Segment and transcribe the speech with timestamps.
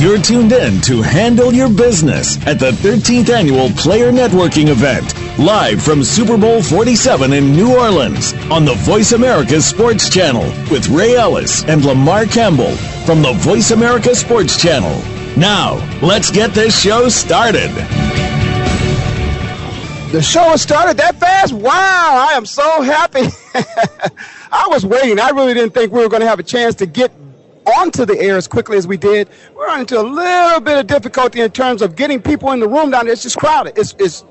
[0.00, 5.82] You're tuned in to Handle Your Business at the 13th Annual Player Networking Event, live
[5.82, 11.16] from Super Bowl 47 in New Orleans on the Voice America Sports Channel with Ray
[11.16, 12.76] Ellis and Lamar Campbell
[13.06, 15.02] from the Voice America Sports Channel.
[15.36, 17.70] Now, let's get this show started.
[20.12, 21.52] The show started that fast?
[21.52, 23.26] Wow, I am so happy.
[24.52, 25.18] I was waiting.
[25.18, 27.10] I really didn't think we were going to have a chance to get
[27.68, 29.28] onto the air as quickly as we did.
[29.54, 32.68] We're running into a little bit of difficulty in terms of getting people in the
[32.68, 33.12] room down there.
[33.12, 33.76] It's just crowded.
[33.76, 34.24] It's, it's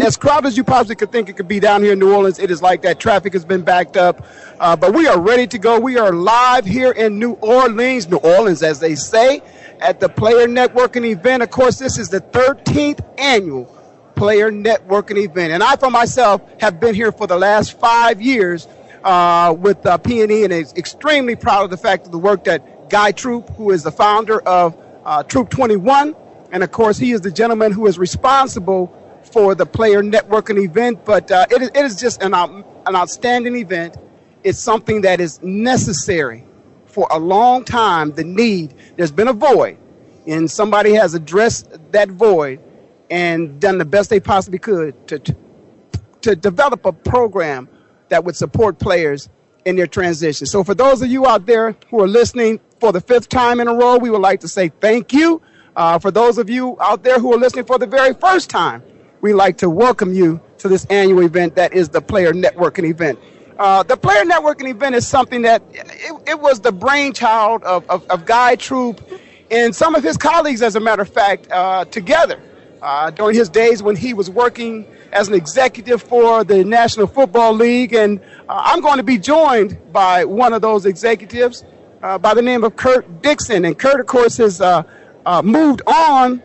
[0.00, 2.38] as crowded as you possibly could think it could be down here in New Orleans.
[2.38, 3.00] It is like that.
[3.00, 4.26] Traffic has been backed up.
[4.60, 5.78] Uh, but we are ready to go.
[5.78, 9.42] We are live here in New Orleans, New Orleans, as they say,
[9.80, 11.42] at the Player Networking event.
[11.42, 13.64] Of course, this is the 13th annual
[14.14, 15.52] Player Networking event.
[15.52, 18.66] And I, for myself, have been here for the last five years
[19.08, 22.90] uh, with uh, P&E and is extremely proud of the fact of the work that
[22.90, 26.14] Guy Troop, who is the founder of uh, Troop 21,
[26.52, 28.92] and of course he is the gentleman who is responsible
[29.32, 31.06] for the player networking event.
[31.06, 33.96] But uh, it, is, it is just an, an outstanding event.
[34.44, 36.44] It's something that is necessary
[36.84, 38.12] for a long time.
[38.12, 39.78] The need, there's been a void,
[40.26, 42.60] and somebody has addressed that void
[43.10, 45.18] and done the best they possibly could to,
[46.20, 47.70] to develop a program
[48.08, 49.28] that would support players
[49.64, 50.46] in their transition.
[50.46, 53.68] So for those of you out there who are listening for the fifth time in
[53.68, 55.42] a row, we would like to say thank you.
[55.76, 58.82] Uh, for those of you out there who are listening for the very first time,
[59.20, 63.18] we'd like to welcome you to this annual event that is the Player Networking event.
[63.58, 68.08] Uh, the Player Networking event is something that it, it was the brainchild of, of,
[68.08, 69.00] of, Guy Troop
[69.50, 72.40] and some of his colleagues, as a matter of fact, uh, together
[72.82, 77.54] uh, during his days when he was working as an executive for the National Football
[77.54, 77.94] League.
[77.94, 81.64] And uh, I'm going to be joined by one of those executives
[82.02, 83.64] uh, by the name of Kurt Dixon.
[83.64, 84.82] And Kurt, of course, has uh,
[85.26, 86.42] uh, moved on.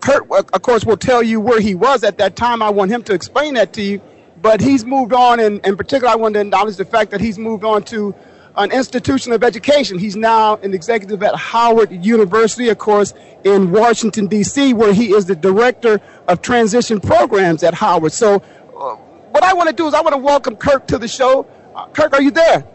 [0.00, 2.62] Kurt, of course, will tell you where he was at that time.
[2.62, 4.00] I want him to explain that to you.
[4.40, 7.38] But he's moved on, and in particular, I want to acknowledge the fact that he's
[7.38, 8.14] moved on to
[8.58, 9.98] an institution of education.
[9.98, 13.14] He's now an executive at Howard University, of course,
[13.44, 18.12] in Washington, D.C., where he is the director of transition programs at Howard.
[18.12, 18.96] So, uh,
[19.30, 21.46] what I want to do is I want to welcome Kirk to the show.
[21.74, 22.66] Uh, Kirk, are you there?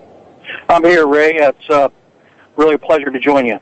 [0.70, 1.36] I'm here, Ray.
[1.36, 1.90] It's uh,
[2.56, 3.60] really a pleasure to join you.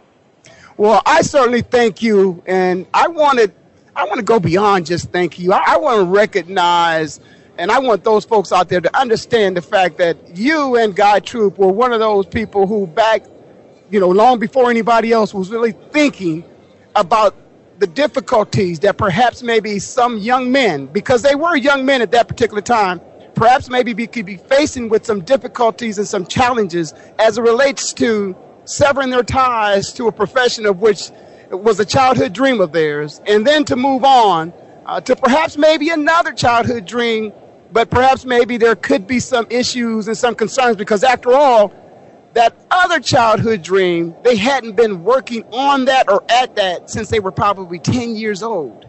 [0.78, 3.54] Well, I certainly thank you, and I wanted
[3.96, 5.52] I want to go beyond just thank you.
[5.54, 7.20] I, I want to recognize
[7.62, 11.20] and I want those folks out there to understand the fact that you and Guy
[11.20, 13.24] Troop were one of those people who back,
[13.92, 16.44] you know, long before anybody else was really thinking
[16.96, 17.36] about
[17.78, 22.28] the difficulties that perhaps maybe some young men, because they were young men at that
[22.28, 23.00] particular time,
[23.36, 27.94] perhaps maybe be, could be facing with some difficulties and some challenges as it relates
[27.94, 28.36] to
[28.66, 31.12] severing their ties to a profession of which
[31.52, 34.52] was a childhood dream of theirs, and then to move on
[34.88, 37.32] uh, to perhaps maybe another childhood dream
[37.72, 41.74] but perhaps maybe there could be some issues and some concerns because after all,
[42.34, 47.20] that other childhood dream, they hadn't been working on that or at that since they
[47.20, 48.86] were probably 10 years old.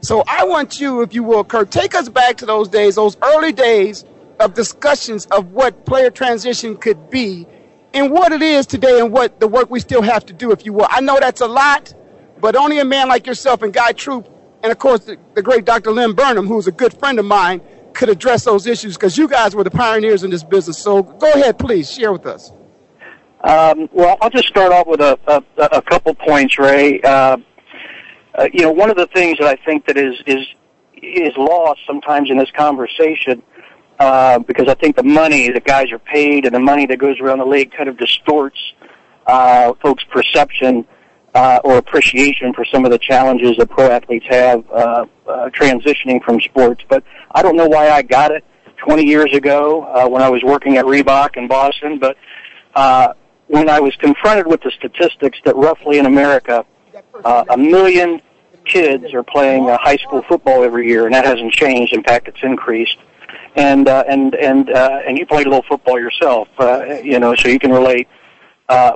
[0.00, 3.16] So I want you, if you will, Kurt, take us back to those days, those
[3.22, 4.04] early days
[4.40, 7.46] of discussions of what player transition could be
[7.94, 10.66] and what it is today and what the work we still have to do, if
[10.66, 10.86] you will.
[10.88, 11.94] I know that's a lot,
[12.40, 14.28] but only a man like yourself and Guy Troop,
[14.62, 15.92] and of course the, the great Dr.
[15.92, 17.60] Lynn Burnham, who's a good friend of mine,
[17.94, 20.78] could address those issues because you guys were the pioneers in this business.
[20.78, 22.52] So go ahead, please share with us.
[23.44, 27.00] Um, well, I'll just start off with a, a, a couple points, Ray.
[27.02, 27.38] Uh,
[28.34, 30.46] uh, you know, one of the things that I think that is is
[31.02, 33.42] is lost sometimes in this conversation
[33.98, 37.18] uh, because I think the money that guys are paid and the money that goes
[37.20, 38.58] around the league kind of distorts
[39.26, 40.86] uh, folks' perception
[41.34, 46.22] uh, or appreciation for some of the challenges that pro athletes have uh, uh, transitioning
[46.22, 46.82] from sports.
[46.88, 48.44] But I don't know why I got it
[48.78, 51.98] 20 years ago uh, when I was working at Reebok in Boston.
[51.98, 52.16] But
[52.74, 53.14] uh,
[53.46, 56.66] when I was confronted with the statistics that roughly in America,
[57.24, 58.20] uh, a million
[58.64, 61.92] kids are playing uh, high school football every year, and that hasn't changed.
[61.92, 62.98] In fact, it's increased.
[63.54, 67.34] And uh, and and uh, and you played a little football yourself, uh, you know,
[67.34, 68.08] so you can relate.
[68.08, 68.21] Uh,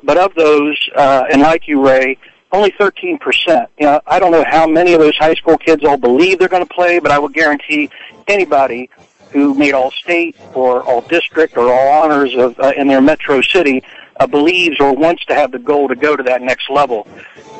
[0.02, 2.18] but of those, uh, like you, Ray,
[2.52, 3.66] only 13%.
[3.78, 6.48] You know, I don't know how many of those high school kids all believe they're
[6.48, 7.90] going to play, but I will guarantee
[8.28, 8.88] anybody
[9.32, 13.42] who made all state or all district or all honors of uh, in their metro
[13.42, 13.82] city
[14.18, 17.06] uh, believes or wants to have the goal to go to that next level.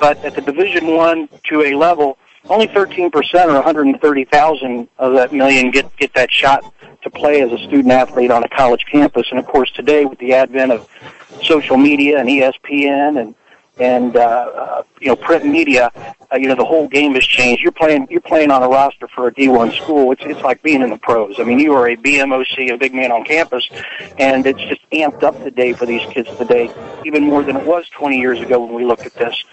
[0.01, 5.71] But at the Division One to a level, only 13% or 130,000 of that million
[5.71, 6.73] get get that shot
[7.03, 9.27] to play as a student athlete on a college campus.
[9.31, 10.89] And of course, today with the advent of
[11.43, 13.35] social media and ESPN and
[13.79, 15.91] and uh, uh, you know print media,
[16.33, 17.63] uh, you know the whole game has changed.
[17.63, 20.13] You're playing you're playing on a roster for a D1 school.
[20.13, 21.39] It's it's like being in the pros.
[21.39, 23.69] I mean, you are a BMOC, a big man on campus,
[24.19, 26.71] and it's just amped up today for these kids today,
[27.05, 29.45] even more than it was 20 years ago when we looked at this.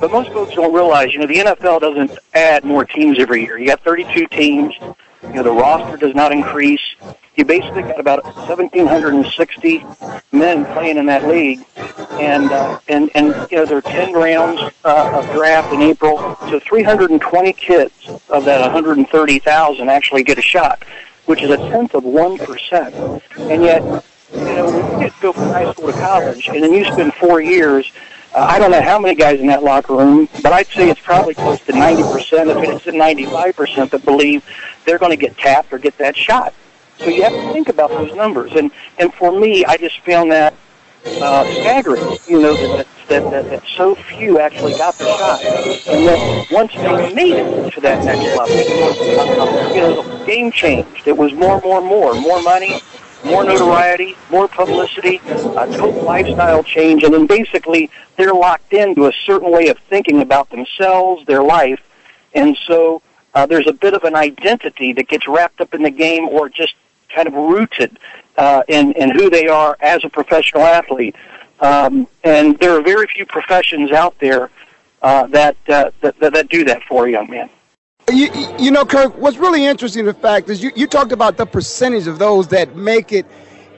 [0.00, 3.58] But most folks don't realize, you know, the NFL doesn't add more teams every year.
[3.58, 4.74] You got 32 teams.
[5.22, 6.80] You know, the roster does not increase.
[7.36, 9.84] You basically got about 1,760
[10.32, 11.64] men playing in that league,
[12.20, 16.36] and uh, and and you know there are 10 rounds uh, of draft in April,
[16.50, 17.94] so 320 kids
[18.28, 20.82] of that 130,000 actually get a shot,
[21.26, 22.94] which is a tenth of one percent,
[23.38, 24.04] and yet.
[24.34, 27.12] You know, when you get go from high school to college, and then you spend
[27.12, 27.92] four years
[28.34, 31.00] uh, I don't know how many guys in that locker room, but I'd say it's
[31.00, 34.44] probably close to 90%, if it's 95% that believe
[34.84, 36.54] they're going to get tapped or get that shot.
[36.98, 38.52] So you have to think about those numbers.
[38.54, 40.54] And and for me, I just found that
[41.20, 42.18] uh, staggering.
[42.26, 46.72] You know that that, that that so few actually got the shot, and then once
[46.74, 48.68] they made it to that next level,
[49.74, 51.06] you know, the game changed.
[51.06, 52.80] It was more, more, more, more money,
[53.24, 59.12] more notoriety, more publicity, a total lifestyle change, and then basically they're locked into a
[59.24, 61.80] certain way of thinking about themselves, their life,
[62.34, 63.02] and so.
[63.34, 66.50] Uh, there's a bit of an identity that gets wrapped up in the game or
[66.50, 66.74] just
[67.14, 67.98] kind of rooted
[68.36, 71.14] uh, in, in who they are as a professional athlete.
[71.60, 74.50] Um, and there are very few professions out there
[75.00, 77.48] uh, that, uh, that, that, that do that for a young man.
[78.12, 78.28] You,
[78.58, 82.06] you know, Kirk, what's really interesting, the fact is you, you talked about the percentage
[82.06, 83.24] of those that make it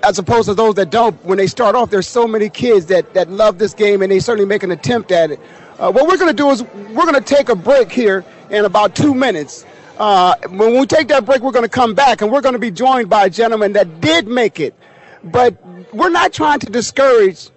[0.03, 1.15] as opposed to those that don't.
[1.25, 4.19] When they start off, there's so many kids that, that love this game and they
[4.19, 5.41] certainly make an attempt at it.
[5.79, 8.65] Uh, what we're going to do is we're going to take a break here in
[8.65, 9.65] about two minutes.
[9.99, 12.59] Uh, when we take that break, we're going to come back and we're going to
[12.59, 14.75] be joined by a gentleman that did make it.
[15.23, 15.57] But
[15.95, 17.51] we're not trying to discourage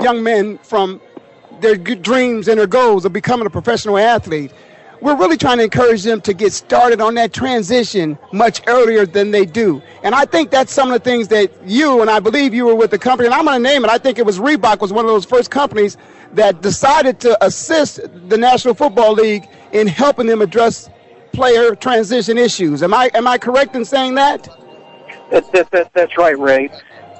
[0.00, 1.00] young men from
[1.58, 4.52] their dreams and their goals of becoming a professional athlete.
[5.00, 9.30] We're really trying to encourage them to get started on that transition much earlier than
[9.30, 9.82] they do.
[10.02, 12.74] And I think that's some of the things that you, and I believe you were
[12.74, 14.92] with the company, and I'm going to name it, I think it was Reebok was
[14.92, 15.96] one of those first companies
[16.32, 20.88] that decided to assist the National Football League in helping them address
[21.32, 22.82] player transition issues.
[22.82, 24.48] Am I am I correct in saying that?
[25.30, 26.70] That, that, that that's right, Ray.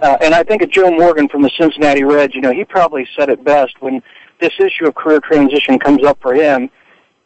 [0.02, 2.34] Uh, and I think Joe Morgan from the Cincinnati Reds.
[2.34, 4.02] You know, he probably said it best when
[4.40, 6.70] this issue of career transition comes up for him.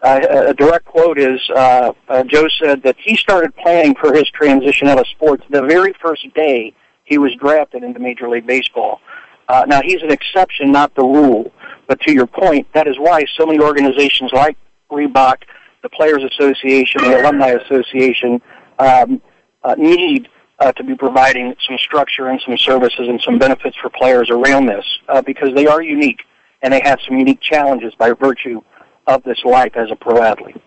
[0.00, 4.28] Uh, a direct quote is uh, uh, Joe said that he started planning for his
[4.30, 6.72] transition out of sports the very first day
[7.04, 9.00] he was drafted into Major League Baseball.
[9.48, 11.52] Uh, now he's an exception, not the rule.
[11.88, 14.56] But to your point, that is why so many organizations like
[14.90, 15.42] Reebok
[15.82, 18.40] the Players Association, the Alumni Association
[18.78, 19.20] um,
[19.62, 20.28] uh, need
[20.58, 24.66] uh, to be providing some structure and some services and some benefits for players around
[24.66, 26.20] this uh, because they are unique
[26.62, 28.60] and they have some unique challenges by virtue
[29.08, 30.60] of this life as a pro athlete.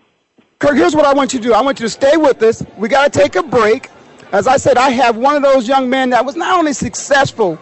[0.58, 1.54] Kirk, here's what I want you to do.
[1.54, 2.62] I want you to stay with us.
[2.76, 3.88] We got to take a break.
[4.32, 7.58] As I said, I have one of those young men that was not only successful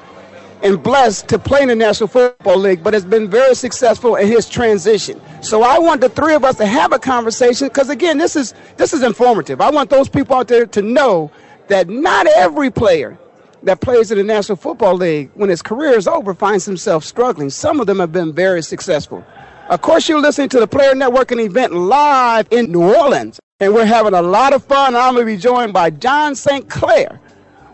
[0.63, 4.27] and blessed to play in the National Football League, but has been very successful in
[4.27, 5.21] his transition.
[5.43, 8.55] So I want the three of us to have a conversation because again, this is
[8.77, 9.61] this is informative.
[9.61, 11.31] I want those people out there to know
[11.69, 13.19] that not every player
[13.63, 17.51] that plays in the National Football League, when his career is over, finds himself struggling.
[17.51, 19.25] Some of them have been very successful.
[19.71, 23.85] Of course, you're listening to the Player Networking event live in New Orleans, and we're
[23.85, 24.97] having a lot of fun.
[24.97, 26.69] I'm going to be joined by John St.
[26.69, 27.21] Clair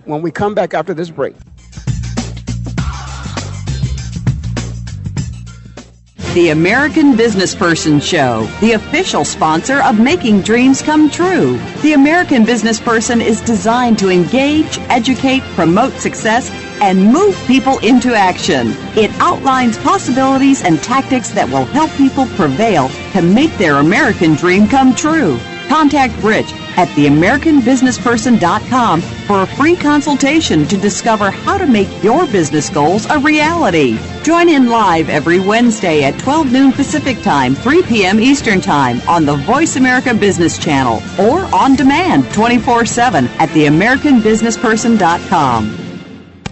[0.05, 1.35] when we come back after this break.
[6.37, 11.59] The American Business Person Show, the official sponsor of Making Dreams Come True.
[11.81, 16.51] The American Business Person is designed to engage, educate, promote success,
[16.83, 18.75] and move people into action.
[18.99, 24.69] It outlines possibilities and tactics that will help people prevail to make their American dream
[24.69, 25.39] come true.
[25.69, 32.69] Contact Rich at theamericanbusinessperson.com for a free consultation to discover how to make your business
[32.71, 33.99] goals a reality.
[34.23, 38.21] Join in live every Wednesday at 12 noon Pacific Time, 3 p.m.
[38.21, 45.86] Eastern Time on the Voice America Business Channel or on demand 24 7 at theamericanbusinessperson.com.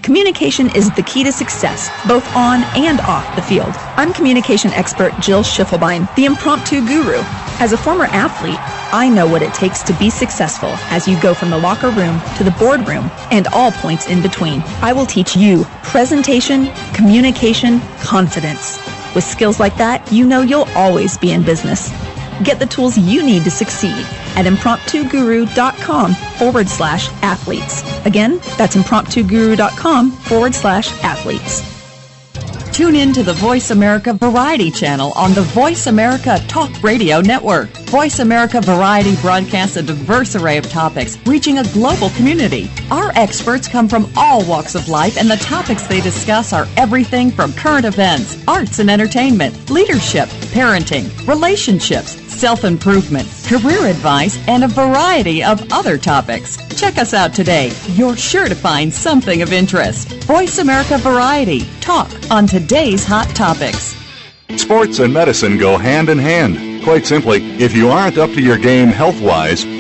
[0.05, 3.75] Communication is the key to success, both on and off the field.
[3.97, 7.23] I'm communication expert Jill Schiffelbein, the impromptu guru.
[7.59, 8.59] As a former athlete,
[8.93, 12.21] I know what it takes to be successful as you go from the locker room
[12.37, 14.61] to the boardroom and all points in between.
[14.83, 18.77] I will teach you presentation, communication, confidence.
[19.15, 21.91] With skills like that, you know you'll always be in business.
[22.43, 27.83] Get the tools you need to succeed at impromptuguru.com forward slash athletes.
[28.05, 31.75] Again, that's impromptuguru.com forward slash athletes.
[32.75, 37.69] Tune in to the Voice America Variety channel on the Voice America Talk Radio Network.
[37.87, 42.69] Voice America Variety broadcasts a diverse array of topics, reaching a global community.
[42.91, 47.31] Our experts come from all walks of life, and the topics they discuss are everything
[47.31, 54.69] from current events, arts and entertainment, leadership, parenting, relationships, self improvement, career advice, and a
[54.69, 56.57] variety of other topics.
[56.79, 57.73] Check us out today.
[57.91, 60.13] You're sure to find something of interest.
[60.25, 61.67] Voice America Variety.
[61.81, 63.97] Talk on today's hot topics.
[64.57, 66.83] Sports and medicine go hand in hand.
[66.85, 69.65] Quite simply, if you aren't up to your game health wise,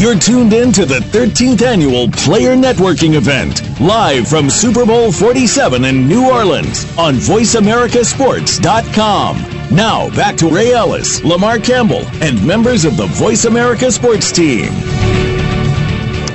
[0.00, 5.84] You're tuned in to the 13th annual Player Networking event, live from Super Bowl 47
[5.84, 9.76] in New Orleans on VoiceAmericaSports.com.
[9.76, 14.72] Now, back to Ray Ellis, Lamar Campbell, and members of the Voice America Sports team.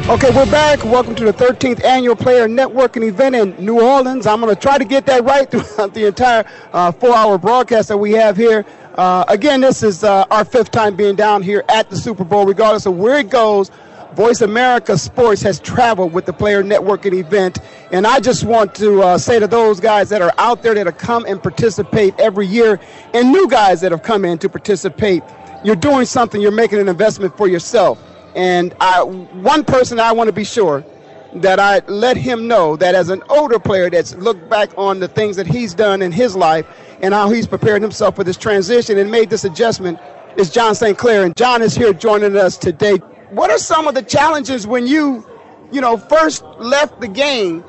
[0.08, 0.86] Okay, we're back.
[0.86, 4.28] Welcome to the 13th annual Player Networking event in New Orleans.
[4.28, 7.98] I'm going to try to get that right throughout the entire uh, four-hour broadcast that
[7.98, 8.64] we have here.
[8.96, 12.46] Uh, again, this is uh, our fifth time being down here at the Super Bowl.
[12.46, 13.70] Regardless of where it goes,
[14.14, 17.60] Voice America Sports has traveled with the Player Networking event.
[17.92, 20.86] And I just want to uh, say to those guys that are out there that
[20.86, 22.80] have come and participate every year,
[23.14, 25.24] and new guys that have come in to participate,
[25.66, 28.02] you're doing something, you're making an investment for yourself.
[28.34, 30.86] And I, one person I want to be sure
[31.42, 35.08] that I let him know that as an older player that's looked back on the
[35.08, 36.66] things that he's done in his life
[37.02, 40.00] and how he's prepared himself for this transition and made this adjustment
[40.38, 40.98] is John St.
[40.98, 41.26] Clair.
[41.26, 42.98] And John is here joining us today.
[43.32, 45.28] What are some of the challenges when you,
[45.72, 47.64] you know, first left the game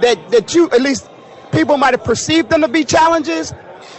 [0.00, 1.08] that, that you, at least
[1.52, 3.54] people might have perceived them to be challenges,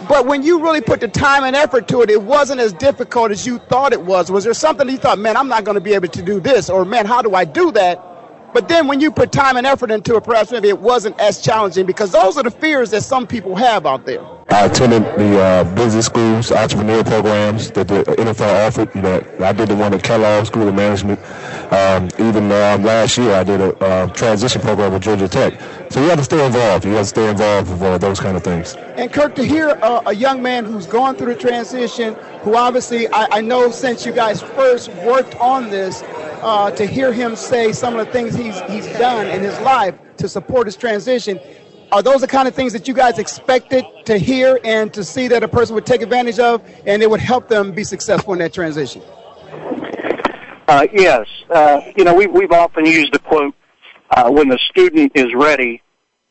[0.06, 3.30] but when you really put the time and effort to it, it wasn't as difficult
[3.30, 4.30] as you thought it was.
[4.30, 6.68] Was there something you thought, man, I'm not going to be able to do this,
[6.68, 8.13] or man, how do I do that?
[8.54, 11.42] But then when you put time and effort into it, perhaps maybe it wasn't as
[11.42, 14.24] challenging because those are the fears that some people have out there.
[14.54, 18.94] I attended the uh, business schools, entrepreneur programs that the NFL offered.
[18.94, 21.18] You know, I did the one at Kellogg School of Management.
[21.72, 25.60] Um, even um, last year, I did a uh, transition program with Georgia Tech.
[25.90, 26.84] So you have to stay involved.
[26.84, 28.76] You have to stay involved with uh, those kind of things.
[28.96, 29.70] And Kirk, to hear
[30.06, 34.12] a young man who's gone through the transition, who obviously I, I know since you
[34.12, 36.04] guys first worked on this,
[36.44, 39.96] uh, to hear him say some of the things he's he's done in his life
[40.18, 41.40] to support his transition.
[41.94, 45.28] Are those the kind of things that you guys expected to hear and to see
[45.28, 48.40] that a person would take advantage of, and it would help them be successful in
[48.40, 49.00] that transition?
[50.66, 51.28] Uh, yes.
[51.48, 53.54] Uh, you know, we, we've often used the quote,
[54.10, 55.80] uh, when the student is ready,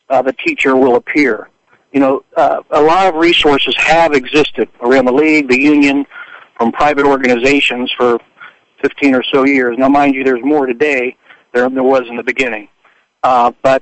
[0.09, 1.49] uh, the teacher will appear.
[1.93, 6.05] You know, uh, a lot of resources have existed around the league, the union,
[6.57, 8.19] from private organizations for
[8.81, 9.77] 15 or so years.
[9.77, 11.15] Now, mind you, there's more today
[11.53, 12.67] than there was in the beginning.
[13.23, 13.81] Uh, but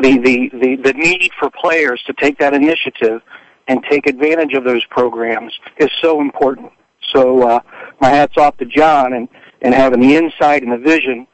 [0.00, 3.22] the, the, the, the need for players to take that initiative
[3.68, 6.70] and take advantage of those programs is so important.
[7.14, 7.60] So uh,
[8.00, 9.28] my hat's off to John and,
[9.62, 11.26] and having the insight and the vision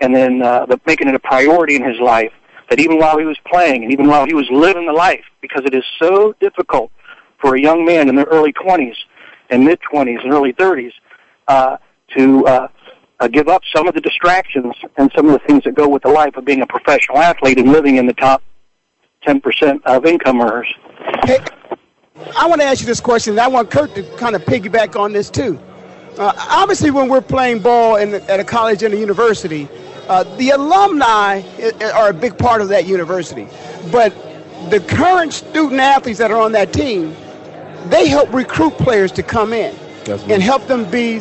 [0.00, 2.32] and then uh, the, making it a priority in his life
[2.70, 5.62] that even while he was playing and even while he was living the life, because
[5.64, 6.90] it is so difficult
[7.40, 8.96] for a young man in their early 20s
[9.50, 10.92] and mid 20s and early 30s
[11.48, 11.76] uh,
[12.16, 12.68] to uh,
[13.20, 16.02] uh, give up some of the distractions and some of the things that go with
[16.02, 18.42] the life of being a professional athlete and living in the top
[19.26, 20.72] 10% of income earners.
[21.24, 21.38] Hey,
[22.36, 24.98] I want to ask you this question, and I want Kurt to kind of piggyback
[24.98, 25.58] on this too.
[26.18, 29.68] Uh, obviously, when we're playing ball in, at a college and a university,
[30.08, 31.42] uh, the alumni
[31.94, 33.48] are a big part of that university.
[33.90, 34.14] But
[34.70, 37.16] the current student athletes that are on that team,
[37.86, 39.74] they help recruit players to come in
[40.08, 41.20] and help them be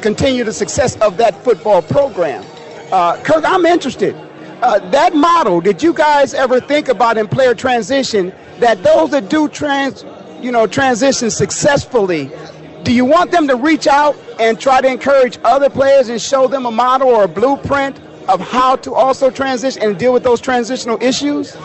[0.00, 2.44] continue the success of that football program.
[2.92, 4.14] Uh, Kirk, I'm interested.
[4.62, 9.30] Uh, that model, did you guys ever think about in player transition that those that
[9.30, 10.04] do trans,
[10.40, 12.30] you know, transition successfully,
[12.82, 16.46] do you want them to reach out and try to encourage other players and show
[16.46, 20.40] them a model or a blueprint of how to also transition and deal with those
[20.40, 21.56] transitional issues?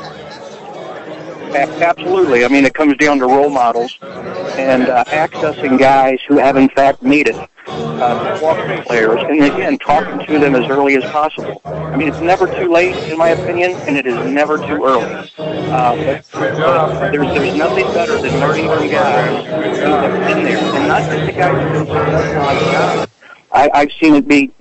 [1.56, 2.46] Absolutely.
[2.46, 6.70] I mean, it comes down to role models and uh, accessing guys who have in
[6.70, 7.36] fact made it.
[7.68, 11.62] uh, players, and again, talking to them as early as possible.
[11.66, 15.30] I mean, it's never too late, in my opinion, and it is never too early.
[15.38, 20.58] Uh, but, but there's there's nothing better than learning from guys who have been there,
[20.60, 23.08] and not just the guys who've been successful
[23.52, 24.52] I, I've seen it be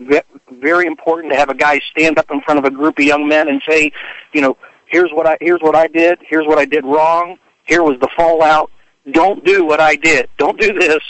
[0.53, 3.29] very important to have a guy stand up in front of a group of young
[3.29, 3.91] men and say,
[4.33, 4.57] you know,
[4.95, 8.09] here's what I here's what I did, here's what I did wrong, here was the
[8.17, 8.71] fallout.
[9.11, 10.29] Don't do what I did.
[10.39, 11.03] Don't do this,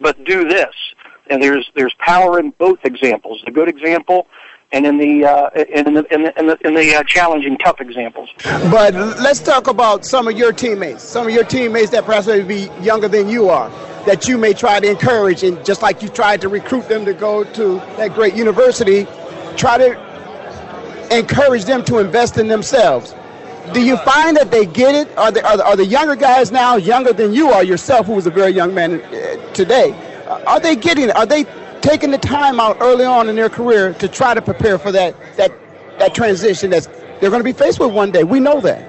[0.00, 0.72] but do this.
[1.28, 3.42] And there's there's power in both examples.
[3.44, 4.28] The good example
[4.70, 7.80] and in the uh, in the in the, in the, in the uh, challenging, tough
[7.80, 8.30] examples.
[8.44, 11.02] But let's talk about some of your teammates.
[11.02, 13.70] Some of your teammates that perhaps may be younger than you are,
[14.06, 17.12] that you may try to encourage, and just like you tried to recruit them to
[17.12, 19.06] go to that great university,
[19.56, 19.90] try to
[21.10, 23.14] encourage them to invest in themselves.
[23.72, 25.16] Do you find that they get it?
[25.16, 28.12] Are the, are the, are the younger guys now younger than you are yourself, who
[28.12, 29.92] was a very young man uh, today?
[30.46, 31.16] Are they getting it?
[31.16, 31.44] Are they
[31.82, 35.14] taking the time out early on in their career to try to prepare for that
[35.36, 35.52] that
[35.98, 36.86] that transition that's
[37.20, 38.24] they're going to be faced with one day.
[38.24, 38.88] We know that.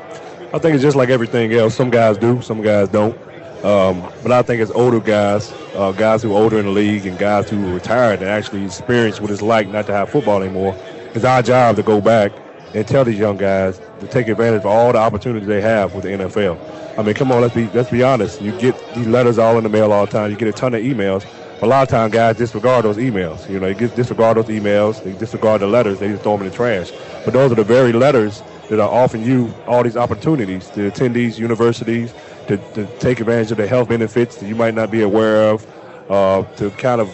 [0.54, 1.76] I think it's just like everything else.
[1.76, 3.16] Some guys do, some guys don't.
[3.64, 7.06] Um, but I think it's older guys, uh, guys who are older in the league,
[7.06, 10.42] and guys who are retired and actually experience what it's like not to have football
[10.42, 10.76] anymore.
[11.14, 12.32] It's our job to go back
[12.74, 16.04] and tell these young guys to take advantage of all the opportunities they have with
[16.04, 16.60] the NFL.
[16.98, 18.42] I mean, come on, let's be let's be honest.
[18.42, 20.32] You get these letters all in the mail all the time.
[20.32, 21.26] You get a ton of emails
[21.64, 23.50] a lot of times guys disregard those emails.
[23.50, 26.52] You know, they disregard those emails, they disregard the letters, they just throw them in
[26.52, 26.92] the trash.
[27.24, 31.16] But those are the very letters that are offering you all these opportunities to attend
[31.16, 32.14] these universities,
[32.48, 35.66] to, to take advantage of the health benefits that you might not be aware of,
[36.10, 37.10] uh, to kind of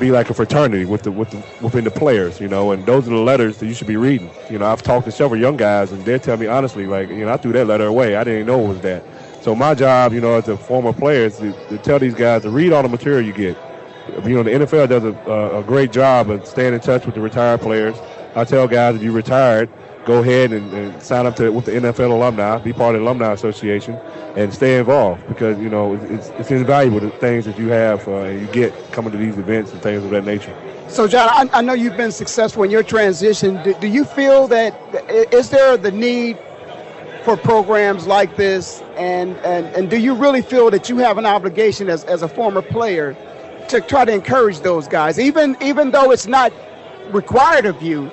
[0.00, 3.06] be like a fraternity with the, with the within the players, you know, and those
[3.06, 4.30] are the letters that you should be reading.
[4.50, 7.24] You know, I've talked to several young guys and they tell me honestly, like, you
[7.24, 8.16] know, I threw that letter away.
[8.16, 9.04] I didn't know it was that.
[9.40, 12.42] So my job, you know, as a former player, is to, to tell these guys
[12.42, 13.56] to read all the material you get.
[14.24, 17.20] You know, the NFL does a, a great job of staying in touch with the
[17.20, 17.96] retired players.
[18.34, 19.68] I tell guys if you retired,
[20.04, 23.06] go ahead and, and, sign up to with the NFL alumni, be part of the
[23.06, 23.94] alumni association,
[24.36, 28.16] and stay involved because you know it's, it's invaluable the things that you have uh,
[28.22, 30.54] and you get coming to these events and things of that nature.
[30.88, 33.62] So, John, I, I know you've been successful in your transition.
[33.62, 34.74] Do, do, you feel that
[35.32, 36.38] is there the need
[37.24, 38.82] for programs like this?
[38.96, 42.28] And, and, and do you really feel that you have an obligation as, as a
[42.28, 43.16] former player
[43.70, 46.52] to try to encourage those guys, even even though it's not
[47.10, 48.10] required of you?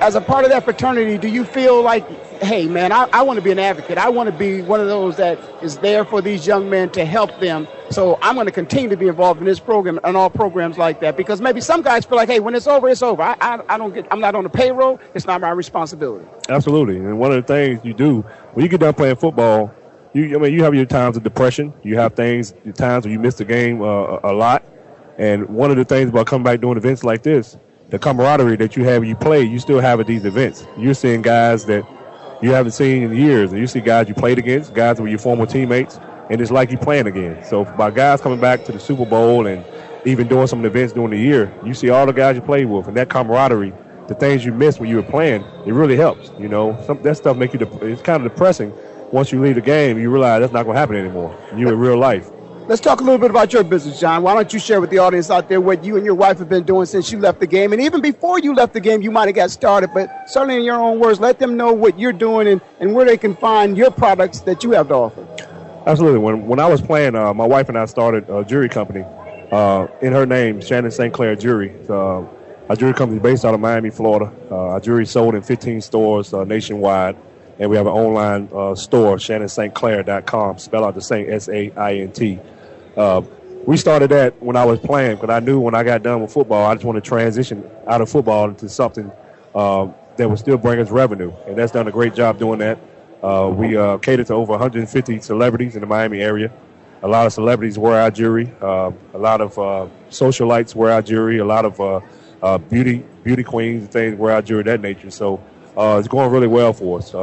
[0.00, 2.06] As a part of that fraternity, do you feel like,
[2.42, 3.96] hey, man, I, I want to be an advocate.
[3.96, 7.04] I want to be one of those that is there for these young men to
[7.04, 7.66] help them.
[7.90, 11.00] So I'm going to continue to be involved in this program and all programs like
[11.00, 13.22] that because maybe some guys feel like, hey, when it's over, it's over.
[13.22, 14.98] I, I, I don't get, I'm not on the payroll.
[15.14, 16.26] It's not my responsibility.
[16.48, 16.96] Absolutely.
[16.96, 19.72] And one of the things you do when you get done playing football,
[20.12, 21.72] you, I mean, you have your times of depression.
[21.82, 24.64] You have things, your times when you miss the game uh, a lot.
[25.18, 27.56] And one of the things about coming back doing events like this,
[27.90, 30.66] the camaraderie that you have when you play, you still have at these events.
[30.78, 31.84] You're seeing guys that
[32.42, 35.18] you haven't seen in years, and you see guys you played against, guys were your
[35.18, 35.98] former teammates,
[36.30, 37.44] and it's like you're playing again.
[37.44, 39.64] So by guys coming back to the Super Bowl and
[40.04, 42.88] even doing some events during the year, you see all the guys you played with,
[42.88, 43.72] and that camaraderie,
[44.08, 46.30] the things you missed when you were playing, it really helps.
[46.38, 47.58] You know, some that stuff make you.
[47.58, 48.72] De- it's kind of depressing.
[49.12, 51.38] Once you leave the game, you realize that's not going to happen anymore.
[51.56, 52.30] You in real life.
[52.66, 54.22] Let's talk a little bit about your business, John.
[54.22, 56.48] Why don't you share with the audience out there what you and your wife have
[56.48, 57.74] been doing since you left the game?
[57.74, 60.62] And even before you left the game, you might have got started, but certainly in
[60.62, 63.76] your own words, let them know what you're doing and, and where they can find
[63.76, 65.26] your products that you have to offer.
[65.86, 66.20] Absolutely.
[66.20, 69.04] When, when I was playing, uh, my wife and I started a jewelry company
[69.52, 71.12] uh, in her name, Shannon St.
[71.12, 71.74] Clair Jewelry.
[71.86, 72.24] Uh,
[72.70, 74.32] our jewelry company is based out of Miami, Florida.
[74.50, 77.14] Uh, our jewelry sold in 15 stores uh, nationwide.
[77.58, 80.58] And we have an online uh, store, shannonstclair.com.
[80.58, 82.40] Spell out the same S A I N T.
[82.96, 83.22] Uh,
[83.66, 86.32] we started that when I was playing because I knew when I got done with
[86.32, 89.10] football, I just want to transition out of football into something
[89.54, 92.78] uh, that would still bring us revenue, and that's done a great job doing that.
[93.22, 96.52] Uh, we uh, cater to over 150 celebrities in the Miami area.
[97.02, 98.52] A lot of celebrities wear our jewelry.
[98.60, 101.38] Uh, a lot of uh, socialites wear our jewelry.
[101.38, 101.80] A lot of
[102.42, 105.10] uh, beauty beauty queens and things wear our jewelry that nature.
[105.10, 105.42] So
[105.76, 107.14] it's going really well for us.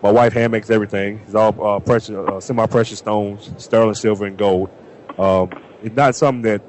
[0.00, 1.20] My wife hand makes everything.
[1.26, 4.70] It's all precious, semi-precious stones, sterling silver, and gold.
[5.18, 5.50] Um,
[5.82, 6.62] it's not something that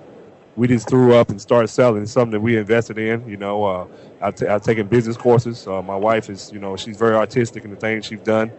[0.56, 2.04] we just threw up and started selling.
[2.04, 3.28] It's something that we invested in.
[3.28, 3.88] You know, uh,
[4.22, 5.68] I've, t- I've taken business courses.
[5.68, 8.52] Uh, my wife is, you know, she's very artistic in the things she's done.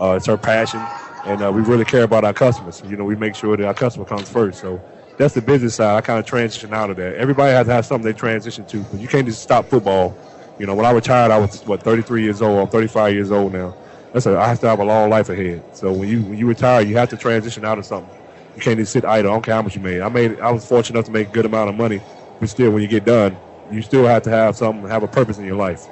[0.00, 0.80] Uh, it's her passion,
[1.26, 2.82] and uh, we really care about our customers.
[2.86, 4.60] You know, we make sure that our customer comes first.
[4.60, 4.80] So
[5.18, 5.96] that's the business side.
[5.96, 7.14] I kind of transition out of that.
[7.16, 10.16] Everybody has to have something they transition to, but you can't just stop football.
[10.58, 12.58] You know, when I retired, I was what 33 years old.
[12.60, 13.76] I'm 35 years old now.
[14.12, 15.62] That's a, I have to have a long life ahead.
[15.76, 18.10] So when you when you retire, you have to transition out of something
[18.56, 19.30] you can't just sit idle.
[19.30, 20.00] I don't care how much you made.
[20.00, 20.40] I made.
[20.40, 22.00] I was fortunate enough to make a good amount of money
[22.42, 23.36] but still, when you get done,
[23.70, 25.86] you still have to have some have a purpose in your life.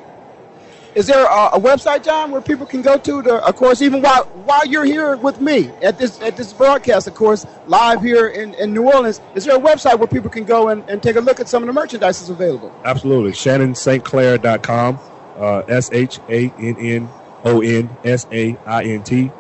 [0.97, 3.23] Is there a, a, website, John, where people can go to?
[3.23, 7.07] To, of course, even while while you're here with me at this at this broadcast,
[7.07, 10.43] of course, live here in, in New Orleans, is there a website where people can
[10.43, 12.75] go and, and take a look at some of the merchandise that's available?
[12.85, 14.99] Absolutely, ShannonSt.
[15.39, 17.09] Uh, S H A N N
[17.45, 19.31] O N S A I N T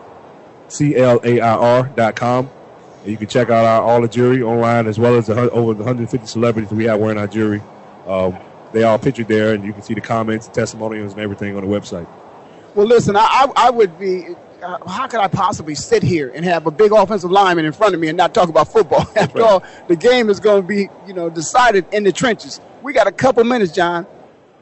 [0.68, 2.48] C L A I R dot com.
[3.02, 5.74] And you can check out our, all the jury online as well as the, over
[5.74, 7.62] the 150 celebrities we have wearing our jury.
[8.06, 8.38] Um,
[8.72, 11.68] they all pictured there, and you can see the comments, testimonials, and everything on the
[11.68, 12.06] website.
[12.74, 14.28] Well, listen, I, I would be.
[14.62, 17.94] Uh, how could I possibly sit here and have a big offensive lineman in front
[17.94, 19.06] of me and not talk about football?
[19.16, 19.52] After right.
[19.52, 22.60] all, the game is going to be, you know, decided in the trenches.
[22.82, 24.06] We got a couple minutes, John.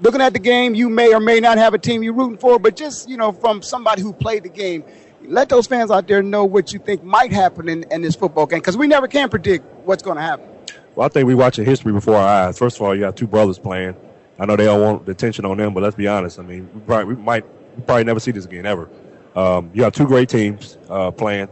[0.01, 2.61] Looking at the game, you may or may not have a team you're rooting for,
[2.61, 4.85] but just, you know, from somebody who played the game,
[5.29, 8.47] let those fans out there know what you think might happen in, in this football
[8.47, 10.49] game because we never can predict what's going to happen.
[10.95, 12.59] Well, I think we watching history before our eyes.
[12.59, 13.95] First of all, you got two brothers playing.
[14.39, 16.39] I know they all want the attention on them, but let's be honest.
[16.39, 17.45] I mean, we, probably, we might
[17.77, 18.89] we probably never see this again ever.
[19.37, 21.49] Um, you have two great teams uh, playing,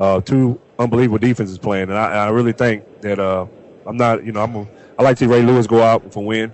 [0.00, 3.46] uh, two unbelievable defenses playing, and I, I really think that uh,
[3.86, 4.24] I'm not.
[4.24, 4.56] You know, I'm.
[4.56, 4.66] A,
[4.98, 6.52] I like to see Ray Lewis go out for win,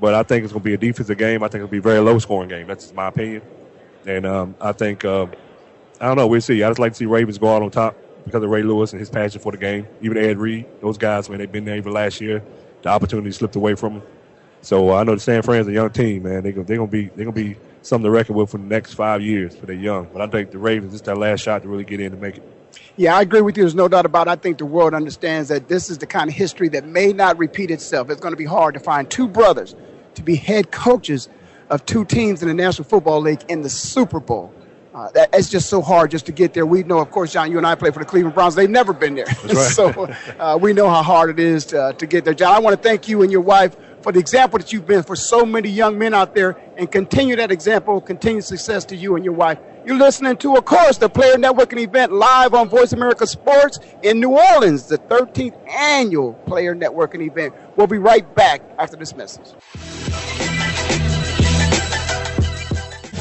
[0.00, 1.42] but I think it's going to be a defensive game.
[1.42, 2.66] I think it'll be a very low scoring game.
[2.66, 3.42] That's my opinion,
[4.06, 5.26] and um, I think uh,
[6.00, 6.26] I don't know.
[6.26, 6.62] We'll see.
[6.62, 9.00] I just like to see Ravens go out on top because of Ray Lewis and
[9.00, 9.86] his passion for the game.
[10.00, 12.42] Even Ed Reed, those guys, when they've been there even last year,
[12.82, 14.02] the opportunity slipped away from them.
[14.62, 16.42] So uh, I know the San Fran's a young team, man.
[16.42, 19.22] They they're gonna be they're gonna be something to reckon with for the next five
[19.22, 20.08] years for the young.
[20.12, 22.38] But I think the Ravens is their last shot to really get in and make
[22.38, 22.42] it.
[22.96, 23.62] Yeah, I agree with you.
[23.62, 24.30] There's no doubt about it.
[24.30, 27.38] I think the world understands that this is the kind of history that may not
[27.38, 28.10] repeat itself.
[28.10, 29.74] It's going to be hard to find two brothers
[30.14, 31.28] to be head coaches
[31.70, 34.52] of two teams in the National Football League in the Super Bowl.
[34.92, 36.66] Uh, that, it's just so hard just to get there.
[36.66, 38.56] We know, of course, John, you and I play for the Cleveland Browns.
[38.56, 39.26] They've never been there.
[39.44, 39.56] Right.
[39.56, 42.34] so uh, we know how hard it is to, uh, to get there.
[42.34, 45.02] John, I want to thank you and your wife for the example that you've been
[45.02, 49.16] for so many young men out there and continue that example, continue success to you
[49.16, 49.58] and your wife.
[49.84, 54.20] You're listening to, of course, the Player Networking event live on Voice America Sports in
[54.20, 57.54] New Orleans, the 13th annual Player Networking event.
[57.76, 59.54] We'll be right back after this message.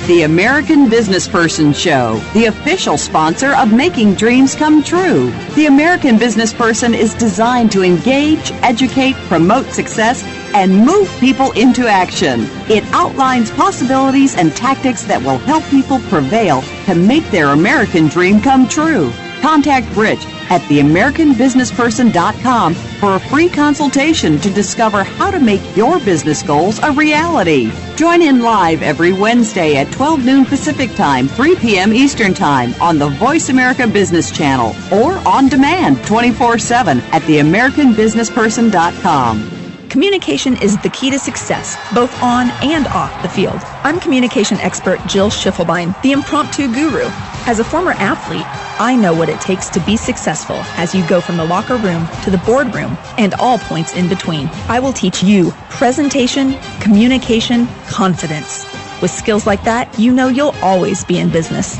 [0.09, 5.29] The American Business Person Show, the official sponsor of Making Dreams Come True.
[5.53, 10.23] The American Business Person is designed to engage, educate, promote success,
[10.55, 12.47] and move people into action.
[12.71, 18.41] It outlines possibilities and tactics that will help people prevail to make their American dream
[18.41, 19.11] come true.
[19.41, 26.41] Contact Rich at theamericanbusinessperson.com for a free consultation to discover how to make your business
[26.43, 27.71] goals a reality.
[27.95, 31.93] Join in live every Wednesday at 12 noon Pacific Time, 3 p.m.
[31.93, 39.49] Eastern Time on the Voice America Business Channel or on demand 24 7 at theamericanbusinessperson.com.
[39.89, 43.63] Communication is the key to success, both on and off the field.
[43.83, 47.09] I'm communication expert Jill Schiffelbein, the impromptu guru.
[47.47, 48.45] As a former athlete,
[48.79, 52.07] I know what it takes to be successful as you go from the locker room
[52.23, 54.49] to the boardroom and all points in between.
[54.69, 58.65] I will teach you presentation, communication, confidence.
[59.01, 61.77] With skills like that, you know you'll always be in business.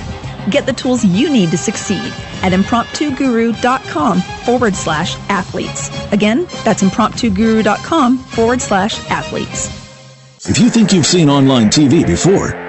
[0.50, 5.90] Get the tools you need to succeed at impromptuguru.com forward slash athletes.
[6.12, 9.80] Again, that's impromptuguru.com forward slash athletes.
[10.48, 12.69] If you think you've seen online TV before,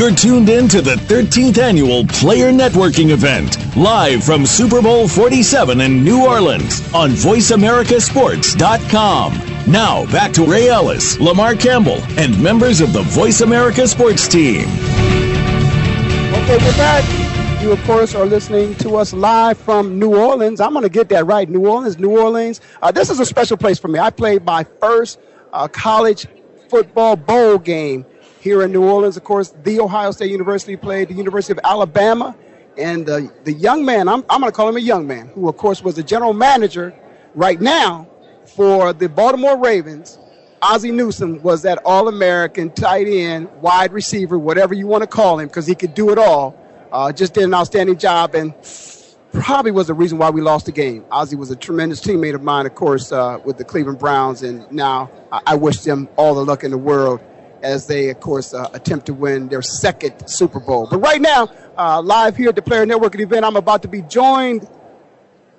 [0.00, 5.82] You're tuned in to the 13th annual Player Networking event, live from Super Bowl 47
[5.82, 9.70] in New Orleans on VoiceAmericaSports.com.
[9.70, 14.62] Now, back to Ray Ellis, Lamar Campbell, and members of the Voice America Sports team.
[16.32, 17.62] Okay, we're back.
[17.62, 20.62] You, of course, are listening to us live from New Orleans.
[20.62, 21.46] I'm going to get that right.
[21.46, 22.62] New Orleans, New Orleans.
[22.80, 23.98] Uh, this is a special place for me.
[23.98, 25.20] I played my first
[25.52, 26.26] uh, college
[26.70, 28.06] football bowl game
[28.40, 29.16] here in New Orleans.
[29.16, 32.34] Of course, the Ohio State University played the University of Alabama.
[32.78, 35.48] And uh, the young man, I'm, I'm going to call him a young man, who,
[35.48, 36.94] of course, was the general manager
[37.34, 38.08] right now
[38.46, 40.18] for the Baltimore Ravens.
[40.62, 45.38] Ozzie Newsome was that All American tight end, wide receiver, whatever you want to call
[45.38, 46.56] him, because he could do it all.
[46.92, 48.54] Uh, just did an outstanding job and
[49.32, 51.04] probably was the reason why we lost the game.
[51.10, 54.70] Ozzie was a tremendous teammate of mine, of course, uh, with the Cleveland Browns, and
[54.72, 57.20] now I, I wish them all the luck in the world
[57.62, 60.86] as they, of course, uh, attempt to win their second Super Bowl.
[60.90, 64.02] But right now, uh, live here at the Player Networking event, I'm about to be
[64.02, 64.68] joined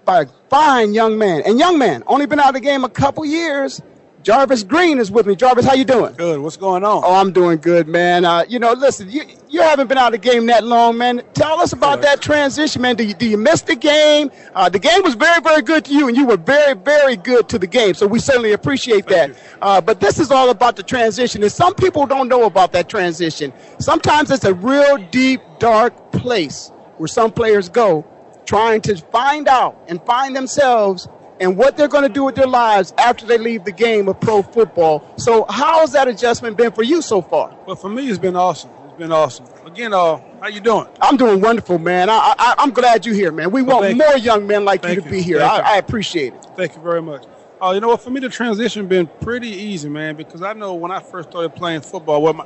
[0.06, 1.42] by a fine young man.
[1.46, 3.82] And young man, only been out of the game a couple years.
[4.24, 5.36] Jarvis Green is with me.
[5.36, 6.14] Jarvis, how you doing?
[6.14, 6.40] Good.
[6.42, 7.02] What's going on?
[7.04, 8.24] Oh, I'm doing good, man.
[8.24, 11.22] Uh, you know, listen, you you haven't been out of the game that long, man.
[11.34, 12.96] Tell us about that transition, man.
[12.96, 14.32] Do you do you miss the game?
[14.56, 17.50] Uh, the game was very, very good to you, and you were very, very good
[17.50, 17.94] to the game.
[17.94, 19.32] So we certainly appreciate that.
[19.62, 22.88] Uh, but this is all about the transition, and some people don't know about that
[22.88, 23.52] transition.
[23.80, 28.06] Sometimes it's a real deep, dark place where some players go,
[28.46, 31.10] trying to find out and find themselves
[31.42, 34.20] and what they're going to do with their lives after they leave the game of
[34.22, 35.04] pro football.
[35.18, 37.54] So, how has that adjustment been for you so far?
[37.66, 38.70] Well, for me, it's been awesome.
[38.91, 39.45] It's been awesome.
[39.65, 40.86] Again, uh, how you doing?
[41.01, 42.10] I'm doing wonderful, man.
[42.10, 43.49] I, I, I'm glad you're here, man.
[43.49, 45.41] We Well, want more young men like you to be here.
[45.41, 45.60] I.
[45.60, 46.45] I appreciate it.
[46.58, 47.23] Thank you very much.
[47.62, 48.01] Uh, you know what?
[48.01, 51.56] For me, the transition been pretty easy, man, because I know when I first started
[51.56, 52.45] playing football, well, my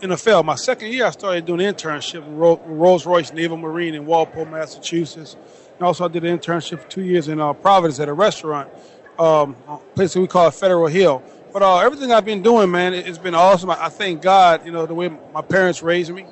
[0.00, 4.04] NFL, my second year, I started doing internship with Ro- Rolls Royce Naval Marine in
[4.04, 5.36] Walpole, Massachusetts.
[5.78, 8.68] And also, I did an internship for two years in uh, Providence at a restaurant,
[9.16, 11.22] um, a place that we call Federal Hill.
[11.54, 13.70] But uh, everything I've been doing, man, it, it's been awesome.
[13.70, 16.26] I, I thank God, you know, the way my parents raised me.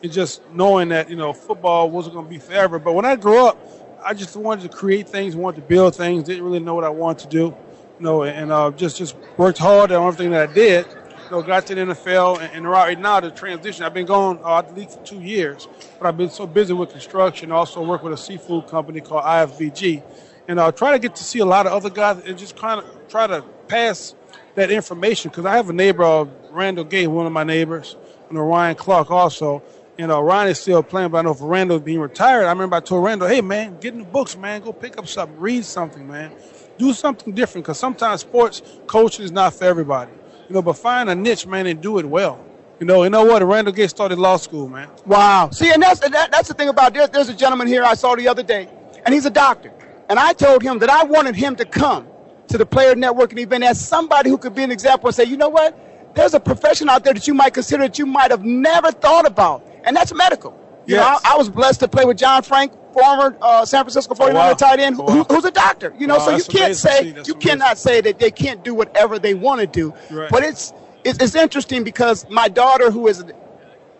[0.00, 2.78] It's just knowing that, you know, football wasn't going to be forever.
[2.78, 3.58] But when I grew up,
[4.02, 6.88] I just wanted to create things, wanted to build things, didn't really know what I
[6.88, 7.54] wanted to do, you
[8.00, 10.86] know, and uh, just just worked hard on everything that I did.
[10.86, 13.84] You know, got to the NFL, and, and right now the transition.
[13.84, 17.52] I've been going uh, for two years, but I've been so busy with construction.
[17.52, 20.02] Also work with a seafood company called IFVG,
[20.48, 22.56] and I uh, try to get to see a lot of other guys and just
[22.56, 24.14] kind of try to pass
[24.54, 27.96] that information because I have a neighbor, uh, Randall Gay, one of my neighbors,
[28.28, 29.62] and Ryan Clark also.
[29.98, 32.76] And uh, Ryan is still playing, but I know for Randall being retired, I remember
[32.76, 34.62] I told Randall, hey, man, get in the books, man.
[34.62, 36.32] Go pick up something, read something, man.
[36.78, 40.10] Do something different because sometimes sports coaching is not for everybody.
[40.48, 42.42] You know, but find a niche, man, and do it well.
[42.80, 43.42] You know, you know what?
[43.44, 44.88] Randall Gay started law school, man.
[45.06, 45.50] Wow.
[45.50, 48.16] See, and that's that, that's the thing about there, there's a gentleman here I saw
[48.16, 48.68] the other day,
[49.04, 49.72] and he's a doctor.
[50.08, 52.08] And I told him that I wanted him to come
[52.48, 55.36] to the player networking event as somebody who could be an example and say, you
[55.36, 55.78] know what?
[56.14, 59.26] There's a profession out there that you might consider that you might have never thought
[59.26, 60.58] about, and that's medical.
[60.84, 64.14] You know, I, I was blessed to play with John Frank, former uh, San Francisco
[64.14, 64.52] 49er wow.
[64.54, 65.26] tight end, who, Oh, wow.
[65.30, 65.94] who's a doctor.
[65.96, 67.38] You know, Wow, so you can't say you amazing.
[67.38, 69.94] cannot say that they can't do whatever they want to do.
[70.10, 70.28] Right.
[70.28, 70.72] But it's,
[71.04, 73.32] it's it's interesting because my daughter, who is an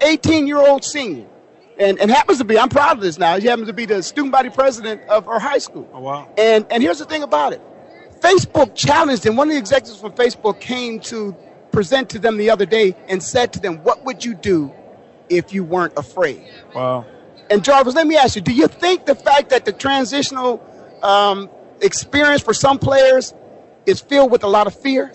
[0.00, 1.26] 18 year old senior,
[1.78, 4.02] and, and happens to be, I'm proud of this now, she happens to be the
[4.02, 5.88] student body president of her high school.
[5.94, 6.28] Oh, wow.
[6.36, 7.62] And and here's the thing about it.
[8.22, 9.36] Facebook challenged them.
[9.36, 11.36] One of the executives from Facebook came to
[11.72, 14.72] present to them the other day and said to them, What would you do
[15.28, 16.46] if you weren't afraid?
[16.74, 17.04] Wow.
[17.50, 20.64] And Jarvis, let me ask you, do you think the fact that the transitional
[21.02, 23.34] um, experience for some players
[23.84, 25.12] is filled with a lot of fear?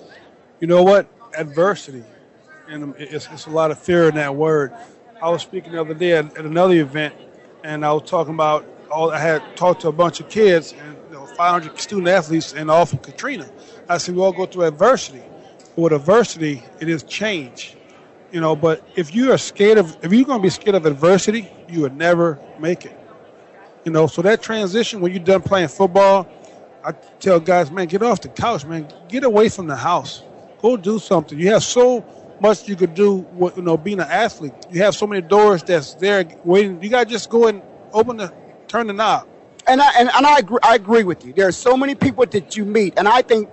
[0.60, 1.08] You know what?
[1.36, 2.04] Adversity.
[2.68, 4.74] And it's, it's a lot of fear in that word.
[5.22, 7.16] I was speaking the other day at, at another event,
[7.64, 9.10] and I was talking about all.
[9.10, 10.97] I had talked to a bunch of kids and
[11.38, 13.48] 500 student athletes, and all from Katrina.
[13.88, 15.24] I said we all go through adversity.
[15.76, 17.78] With adversity, it is change.
[18.32, 20.86] You know, but if you are scared of, if you're going to be scared of
[20.86, 22.98] adversity, you would never make it.
[23.86, 26.28] You know, so that transition when you're done playing football,
[26.84, 28.88] I tell guys, man, get off the couch, man.
[29.08, 30.24] Get away from the house.
[30.62, 31.40] Go do something.
[31.40, 32.04] You have so
[32.40, 33.26] much you could do.
[33.34, 36.82] With, you know, being an athlete, you have so many doors that's there waiting.
[36.82, 37.62] You got to just go and
[37.94, 38.34] open the,
[38.68, 39.28] turn the knob.
[39.68, 41.34] And I and, and I agree, I agree with you.
[41.34, 43.50] There are so many people that you meet, and I think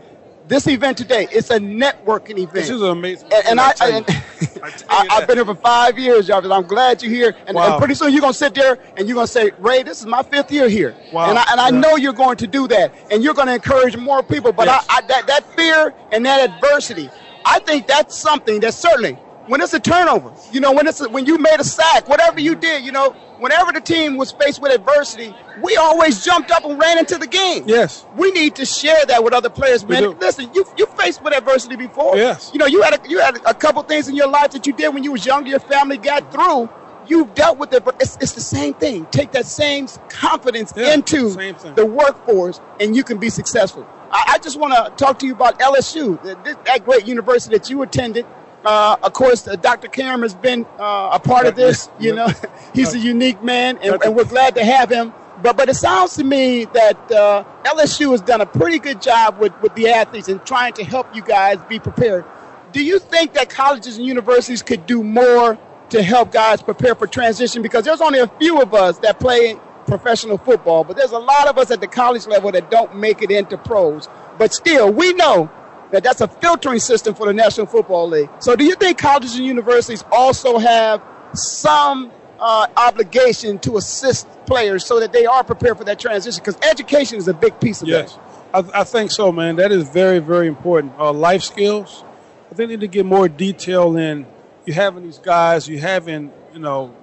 [0.47, 2.53] this event today it's a networking event.
[2.53, 3.29] This is amazing.
[3.33, 4.07] And, and I, and
[4.91, 6.51] I, have been here for five years, Jarvis.
[6.51, 7.35] I'm glad you're here.
[7.47, 7.73] And, Wow.
[7.73, 10.23] and pretty soon you're gonna sit there and you're gonna say, Ray, this is my
[10.23, 10.95] fifth year here.
[11.13, 11.31] Wow.
[11.31, 11.81] And I, and I Yeah.
[11.81, 14.53] know you're going to do that, and you're going to encourage more people.
[14.53, 14.85] But Yes.
[14.89, 17.11] I, I, that that fear and that adversity,
[17.45, 21.09] I think that's something that certainly when it's a turnover, you know, when it's a,
[21.09, 24.61] when you made a sack, whatever you did, you know, whenever the team was faced
[24.63, 27.65] with adversity, we always jumped up and ran into the game.
[27.67, 28.07] Yes.
[28.17, 30.03] We need to share that with other players, We man.
[30.03, 30.17] do.
[30.21, 32.17] Listen, you you faced with adversity before.
[32.17, 32.51] Yes.
[32.53, 34.73] You know, you had a, you had a couple things in your life that you
[34.73, 35.51] did when you was younger.
[35.51, 36.69] Your family got through.
[37.07, 39.05] You've dealt with it, but it's, it's the same thing.
[39.11, 43.87] Take that same confidence Yeah, into same the workforce, and you can be successful.
[44.11, 47.69] I, I just want to talk to you about LSU, that, that great university that
[47.69, 48.25] you attended.
[48.65, 49.89] Uh, of course, uh, Dr.
[50.03, 51.89] Has been uh, a part of this.
[51.99, 52.29] You know,
[52.75, 55.13] he's a unique man, and, and we're glad to have him.
[55.43, 59.39] But but it sounds to me that uh, LSU has done a pretty good job
[59.39, 62.25] with, with the athletes and trying to help you guys be prepared.
[62.73, 65.59] Do you think that colleges and universities could do more
[65.91, 67.63] to help guys prepare for transition?
[67.63, 71.47] Because there's only a few of us that play professional football, but there's a lot
[71.47, 74.09] of us at the college level that don't make it into pros.
[74.39, 75.51] But still, we know
[75.95, 78.29] that that's a filtering system for the National Football League.
[78.41, 81.03] So, do you think colleges and universities also have
[81.35, 86.43] some uh, obligation to assist players so that they are prepared for that transition?
[86.45, 88.19] Because education is a big piece of Yes,
[88.53, 89.57] I, I think so, man.
[89.57, 90.93] That is very, very important.
[90.99, 92.05] Uh, life skills.
[92.51, 94.27] I think they need to get more detail in.
[94.67, 96.95] You having these guys, you having you know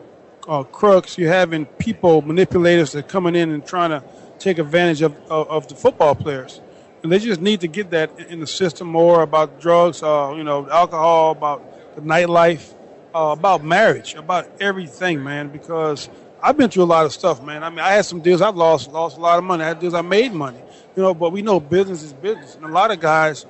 [0.47, 4.03] uh, crooks, you having people manipulators that are coming in and trying to
[4.39, 6.59] take advantage of, of, of the football players,
[7.03, 10.43] and they just need to get that in the system more about drugs, uh, you
[10.43, 12.73] know, alcohol, about the nightlife,
[13.15, 15.49] uh, about marriage, about everything, man.
[15.49, 16.09] Because
[16.41, 17.63] I've been through a lot of stuff, man.
[17.63, 19.63] I mean, I had some deals I've lost, lost a lot of money.
[19.63, 20.59] I had deals I made money,
[20.95, 21.13] you know.
[21.13, 23.47] But we know business is business, and a lot of guys,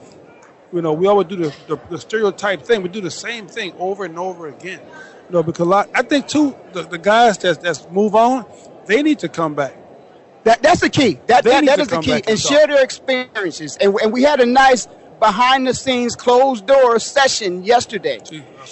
[0.72, 2.82] you know, we always do the, the, the stereotype thing.
[2.84, 4.80] We do the same thing over and over again,
[5.28, 5.44] you know.
[5.44, 8.46] Because lot, I think too, the, the guys that that's move on,
[8.86, 9.76] they need to come back.
[10.44, 11.20] That, that's the key.
[11.28, 12.14] That, that, that is the key.
[12.14, 13.78] And and share their experiences.
[13.78, 14.88] And, and we had a nice
[15.20, 18.20] behind the scenes, closed door session yesterday.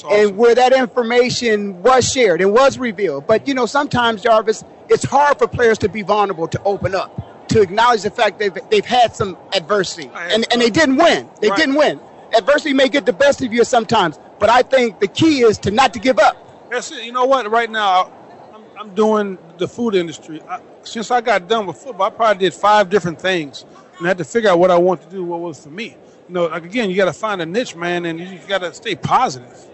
[0.10, 3.28] And where that information was shared and was revealed.
[3.28, 7.48] But, you know, sometimes, Jarvis, it's hard for players to be vulnerable, to open up,
[7.50, 10.10] to acknowledge the fact they've, they've had some adversity.
[10.16, 11.30] And, and they didn't win.
[11.40, 11.58] They Right.
[11.58, 12.00] didn't win.
[12.36, 14.18] Adversity may get the best of you sometimes.
[14.40, 16.36] But I think the key is to not to give up.
[16.72, 17.04] That's it.
[17.04, 17.50] You know what?
[17.50, 18.12] Right now,
[18.54, 20.42] I'm, I'm doing the food industry.
[20.48, 23.66] I, since I got done with football, I probably did five different things,
[23.98, 25.96] and I had to figure out what I want to do, what was for me.
[26.28, 28.74] You know, like again, you got to find a niche, man, and you got to
[28.74, 29.66] stay positive.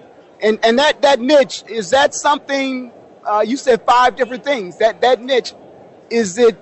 [0.42, 2.92] And and that that niche is that something?
[3.26, 4.78] Uh, you said five different things.
[4.78, 5.54] That that niche
[6.10, 6.58] is it?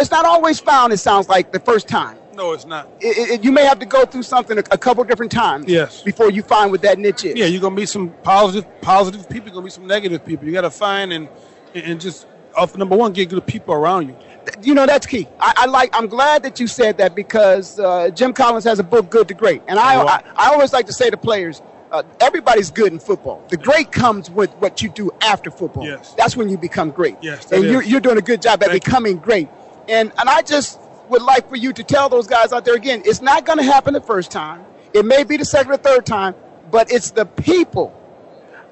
[0.00, 0.92] It's not always found.
[0.92, 2.18] It sounds like the first time.
[2.34, 2.88] No, it's not.
[3.00, 5.66] It, it, you may have to go through something a, a couple different times.
[5.68, 6.02] Yes.
[6.02, 7.36] Before you find what that niche is.
[7.36, 9.48] Yeah, you're gonna meet some positive, positive people.
[9.48, 10.46] You're gonna meet some negative people.
[10.46, 11.28] You got to find and
[11.74, 14.16] and just off number one, get good people around you.
[14.62, 15.28] you know that's key.
[15.40, 15.90] I, I like.
[15.94, 19.34] I'm glad that you said that because uh, Jim Collins has a book, Good to
[19.34, 20.06] Great, and I wow.
[20.06, 23.44] I, I always like to say to players, uh, everybody's good in football.
[23.48, 25.86] The great comes with what you do after football.
[25.86, 26.14] Yes.
[26.14, 27.16] That's when you become great.
[27.20, 28.90] Yes, and you're, you're doing a good job at Thank you.
[28.90, 29.48] becoming great.
[29.88, 33.02] And and I just would like for you to tell those guys out there again,
[33.04, 34.64] it's not going to happen the first time.
[34.92, 36.34] It may be the second or third time,
[36.70, 37.88] but it's the people.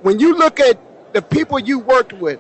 [0.02, 0.78] When you look at
[1.12, 2.38] the people you worked with,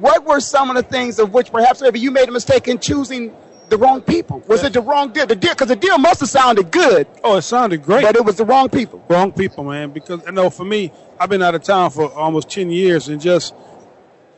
[0.00, 2.78] what were some of the things of which perhaps maybe you made a mistake in
[2.78, 3.34] choosing
[3.68, 4.40] the wrong people?
[4.46, 5.26] Was it the wrong deal?
[5.26, 8.02] The deal, because the deal must have sounded good, Oh, it sounded great.
[8.02, 9.04] but it was the wrong people.
[9.08, 9.90] wrong people, man.
[9.90, 13.20] Because I know for me, I've been out of town for almost ten years, and
[13.20, 13.54] just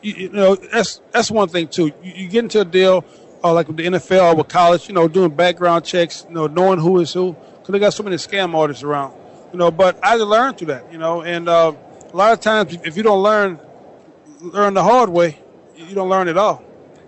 [0.03, 1.87] you, you know that's that's one thing too.
[2.03, 3.05] You, you get into a deal
[3.44, 6.46] uh, like with the NFL or with college, you know, doing background checks, you know,
[6.46, 9.14] knowing who is who, because they got so many scam artists around,
[9.53, 9.70] you know.
[9.70, 11.73] But I had to learn through that, you know, and uh,
[12.13, 13.61] a lot of times if you don't learn
[14.40, 15.38] learn the hard way,
[15.88, 16.62] you don't learn at all.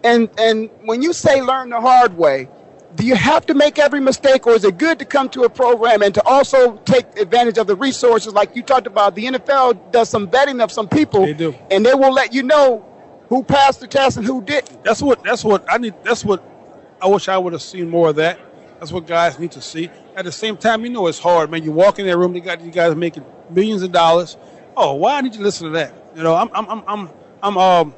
[0.05, 2.49] And and when you say learn the hard way,
[2.97, 5.49] do you have to make every mistake, or is it good to come to a
[5.51, 9.15] program and to also take advantage of the resources like you talked about?
[9.15, 11.55] The NFL does some vetting of some people, They do.
[11.71, 12.85] and they will let you know
[13.29, 14.83] who passed the test and who didn't.
[14.85, 15.95] That's what that's what I need.
[16.03, 16.43] That's what
[17.01, 18.39] I wish I would have seen more of that.
[18.81, 19.91] That's what guys need to see.
[20.17, 21.63] At the same time, you know it's hard, man.
[21.63, 24.37] You walk in that room, they got you guys making millions of dollars.
[24.77, 25.95] Oh, why did you listen to that?
[26.17, 27.11] You know, I'm I'm I'm I'm
[27.43, 27.95] I'm um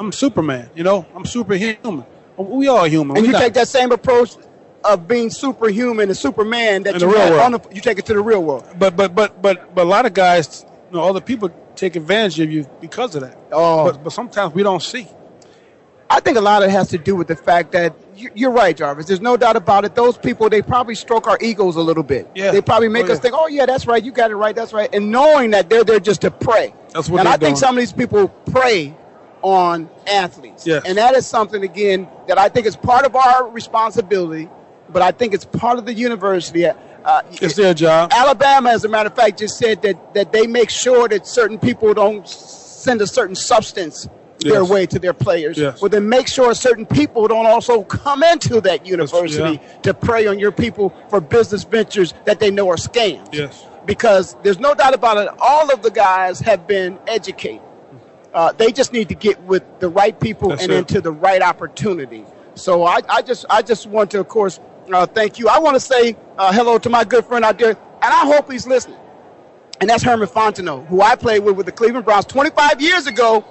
[0.00, 0.70] I'm Superman.
[0.74, 2.06] You know, I'm superhuman.
[2.38, 3.16] We all human.
[3.18, 4.34] And We you not- take that same approach
[4.82, 7.40] of being superhuman and Superman that In you the real world.
[7.42, 8.66] on the, you take it to the real world.
[8.78, 12.40] But but but but but a lot of guys, you know, other people take advantage
[12.40, 13.36] of you because of that.
[13.52, 13.84] Oh.
[13.92, 15.06] But but sometimes we don't see.
[16.08, 18.50] I think a lot of it has to do with the fact that you, you're
[18.50, 19.06] right, Jarvis.
[19.06, 19.94] There's no doubt about it.
[19.94, 22.28] Those people, they probably stroke our egos a little bit.
[22.34, 22.50] Yeah.
[22.50, 23.22] They probably make Oh, us yeah.
[23.22, 24.02] think, oh, yeah, that's right.
[24.02, 24.56] You got it right.
[24.56, 24.92] That's right.
[24.92, 26.74] And knowing that they're there just to pray.
[26.94, 28.96] That's what And I think some of these people prey
[29.42, 30.66] on athletes.
[30.66, 30.82] Yes.
[30.86, 34.48] And that is something, again, that I think is part of our responsibility,
[34.88, 36.66] but I think it's part of the university.
[36.66, 38.12] Uh, It's their job.
[38.12, 41.58] Alabama, as a matter of fact, just said that, that they make sure that certain
[41.58, 44.08] people don't send a certain substance
[44.40, 44.70] their Yes.
[44.70, 45.58] way to their players.
[45.58, 45.82] Yes.
[45.82, 49.80] Well, then make sure certain people don't also come into that university yeah.
[49.82, 53.28] to prey on your people for business ventures that they know are scams.
[53.32, 53.66] Yes.
[53.84, 57.60] Because there's no doubt about it, all of the guys have been educated.
[58.32, 60.78] Uh, they just need to get with the right people That's and it.
[60.78, 62.24] into the right opportunity.
[62.54, 64.60] So I, I just I just want to, of course,
[64.92, 65.48] uh, thank you.
[65.48, 68.50] I want to say uh, hello to my good friend out there, and I hope
[68.50, 68.98] he's listening.
[69.80, 73.44] And that's Herman Fontenot, who I played with with the Cleveland Browns 25 years ago.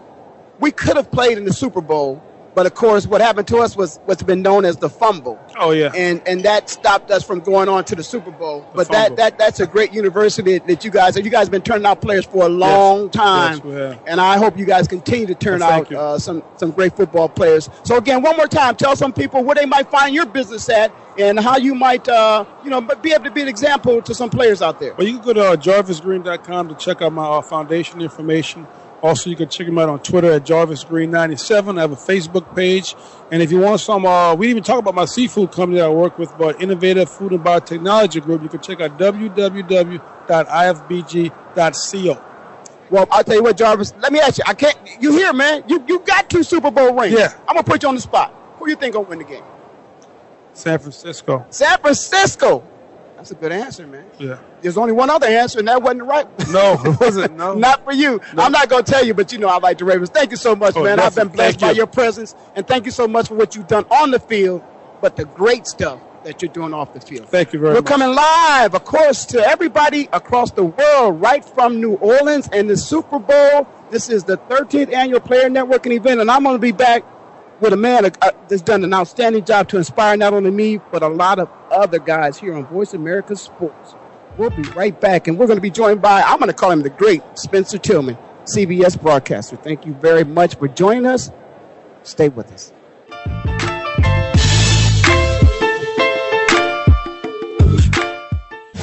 [0.59, 2.23] We could have played in the Super Bowl,
[2.59, 5.71] but of course, what happened to us was what's been known as the fumble Oh
[5.71, 5.93] yeah.
[5.95, 8.65] and and that stopped us from going on to the Super Bowl.
[8.75, 9.15] But that, fumble.
[9.15, 12.25] that that's a great university that you guys you guys have been turning out players
[12.25, 13.99] for a long time, Yes, we have.
[14.05, 17.29] and I hope you guys continue to turn Well, out uh, some some great football
[17.29, 17.69] players.
[17.83, 20.91] So again, one more time, tell some people where they might find your business at
[21.17, 24.29] and how you might uh, you know be able to be an example to some
[24.29, 24.93] players out there.
[24.95, 28.67] Well, you can go to uh, jarvisgreen.com to check out my uh, foundation information.
[29.01, 31.77] Also, you can check him out on Twitter at jarvisgreen97.
[31.77, 32.95] I have a Facebook page.
[33.31, 35.85] And if you want some, uh, we didn't even talk about my seafood company that
[35.85, 38.43] I work with, but Innovative Food and Biotechnology Group.
[38.43, 39.99] You can check out www.ifbg.co.
[42.89, 43.93] Well, I'll tell you what, Jarvis.
[43.99, 44.43] Let me ask you.
[44.47, 44.75] I can't.
[44.99, 45.63] You here, man?
[45.67, 47.13] You you got two Super Bowl rings.
[47.17, 47.31] Yeah.
[47.47, 48.33] I'm gonna put you on the spot.
[48.57, 49.43] Who you think gonna win the game?
[50.53, 51.45] San Francisco.
[51.51, 52.63] San Francisco.
[53.19, 54.05] That's a good answer, man.
[54.17, 54.37] Yeah.
[54.61, 56.25] There's only one other answer, and that wasn't the right.
[56.51, 57.35] No, it wasn't.
[57.35, 57.53] No.
[57.67, 58.21] Not for you.
[58.37, 60.09] I'm not going to tell you, but you know I like the Ravens.
[60.09, 61.01] Thank you so much, Oh, man.
[61.01, 61.77] I've been blessed by you.
[61.77, 64.63] your presence, and thank you so much for what you've done on the field,
[65.01, 67.27] but the great stuff that you're doing off the field.
[67.27, 67.83] Thank you very much.
[67.83, 72.69] We're coming live, of course, to everybody across the world, right from New Orleans and
[72.69, 73.67] the Super Bowl.
[73.91, 77.03] This is the 13th annual Player Networking event, and I'm going to be back
[77.59, 81.03] with a man uh, that's done an outstanding job to inspire not only me, but
[81.03, 83.95] a lot of other guys here on Voice America Sports.
[84.37, 86.71] We'll be right back, and we're going to be joined by, I'm going to call
[86.71, 89.57] him the great Spencer Tillman, CBS broadcaster.
[89.57, 91.31] Thank you very much for joining us.
[92.03, 93.58] Stay with us.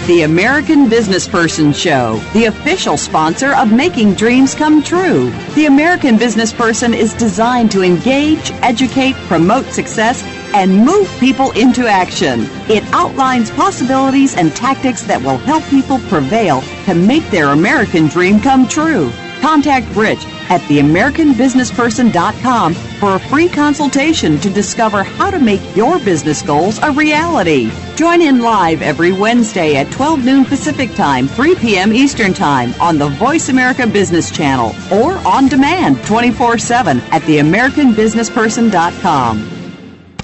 [0.06, 5.32] The American Business Person Show, the official sponsor of Making Dreams Come True.
[5.56, 10.22] The American Business Person is designed to engage, educate, promote success,
[10.54, 12.46] and move people into action.
[12.70, 18.38] It outlines possibilities and tactics that will help people prevail to make their American dream
[18.38, 19.10] come true.
[19.40, 26.42] Contact Rich at theamericanbusinessperson.com for a free consultation to discover how to make your business
[26.42, 27.70] goals a reality.
[27.96, 31.92] Join in live every Wednesday at 12 noon Pacific Time, 3 p.m.
[31.92, 39.52] Eastern Time on the Voice America Business Channel or on demand 24 7 at theamericanbusinessperson.com.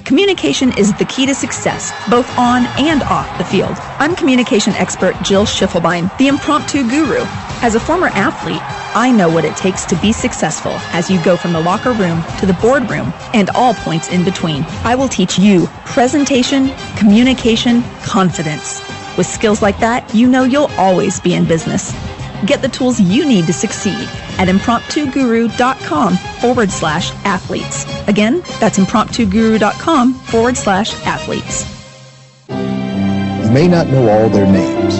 [0.05, 3.77] Communication is the key to success, both on and off the field.
[3.99, 7.23] I'm communication expert Jill Schiffelbein, the impromptu guru.
[7.61, 8.61] As a former athlete,
[8.95, 12.23] I know what it takes to be successful as you go from the locker room
[12.39, 14.63] to the boardroom and all points in between.
[14.83, 18.81] I will teach you presentation, communication, confidence.
[19.17, 21.91] With skills like that, you know you'll always be in business.
[22.45, 27.85] Get the tools you need to succeed at impromptuguru.com forward slash athletes.
[28.07, 31.65] Again, that's impromptuguru.com forward slash athletes.
[32.49, 34.99] You may not know all their names,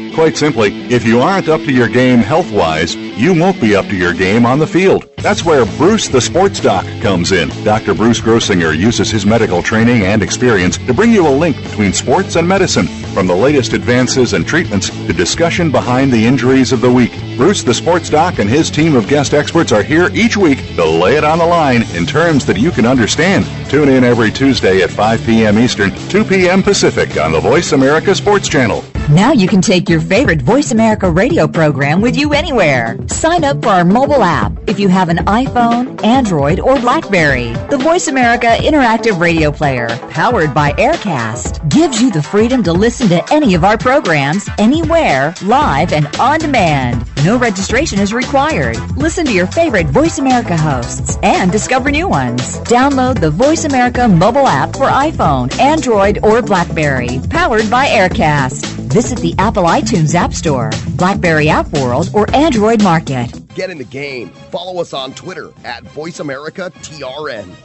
[0.13, 3.85] Quite simply, if you aren't up to your game health wise, you won't be up
[3.87, 5.10] to your game on the field.
[5.21, 7.49] That's where Bruce the Sports Doc comes in.
[7.63, 7.93] Dr.
[7.93, 12.37] Bruce Grossinger uses his medical training and experience to bring you a link between sports
[12.37, 16.91] and medicine, from the latest advances and treatments to discussion behind the injuries of the
[16.91, 17.11] week.
[17.37, 20.83] Bruce the Sports Doc and his team of guest experts are here each week to
[20.83, 23.45] lay it on the line in terms that you can understand.
[23.69, 25.59] Tune in every Tuesday at 5 p.m.
[25.59, 26.63] Eastern, 2 p.m.
[26.63, 28.83] Pacific on the Voice America Sports Channel.
[29.09, 32.97] Now you can take your favorite Voice America radio program with you anywhere.
[33.07, 37.51] Sign up for our mobile app if you have an iPhone, Android, or Blackberry.
[37.69, 43.09] The Voice America Interactive Radio Player, powered by Aircast, gives you the freedom to listen
[43.09, 47.05] to any of our programs anywhere, live and on demand.
[47.25, 48.77] No registration is required.
[48.95, 52.57] Listen to your favorite Voice America hosts and discover new ones.
[52.59, 58.80] Download the Voice America mobile app for iPhone, Android, or Blackberry, powered by Aircast.
[58.91, 63.31] Visit the Apple iTunes App Store, Blackberry App World, or Android Market.
[63.55, 64.27] Get in the game.
[64.51, 67.55] Follow us on Twitter at VoiceAmericaTRN.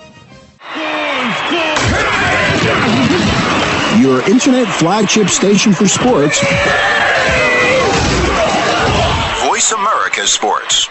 [4.00, 6.40] Your internet flagship station for sports.
[9.48, 10.88] Voice America Sports.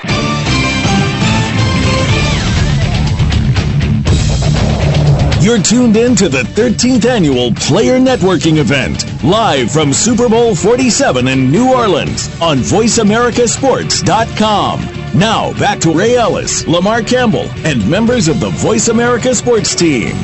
[5.46, 11.28] You're tuned in to the 13th annual Player Networking event, live from Super Bowl 47
[11.28, 14.80] in New Orleans on VoiceAmericaSports.com.
[15.14, 20.16] Now, back to Ray Ellis, Lamar Campbell, and members of the Voice America Sports team.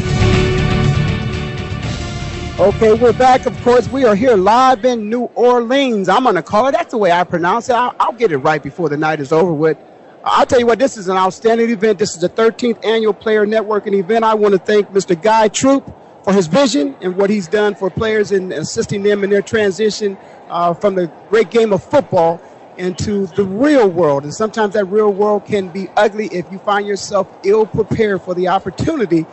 [2.59, 3.45] Okay, we're back.
[3.45, 6.09] Of course, we are here live in New Orleans.
[6.09, 6.71] I'm going to call it.
[6.71, 7.73] That's the way I pronounce it.
[7.73, 9.77] I'll, I'll get it right before the night is over with.
[10.23, 11.97] I'll tell you what, this is an outstanding event.
[11.97, 14.23] This is the 13th annual player networking event.
[14.23, 15.19] I want to thank Mr.
[15.19, 15.91] Guy Troupe
[16.23, 20.15] for his vision and what he's done for players and assisting them in their transition
[20.49, 22.39] uh, from the great game of football
[22.77, 24.23] into the real world.
[24.23, 28.35] And sometimes that real world can be ugly if you find yourself ill prepared for
[28.35, 29.25] the opportunity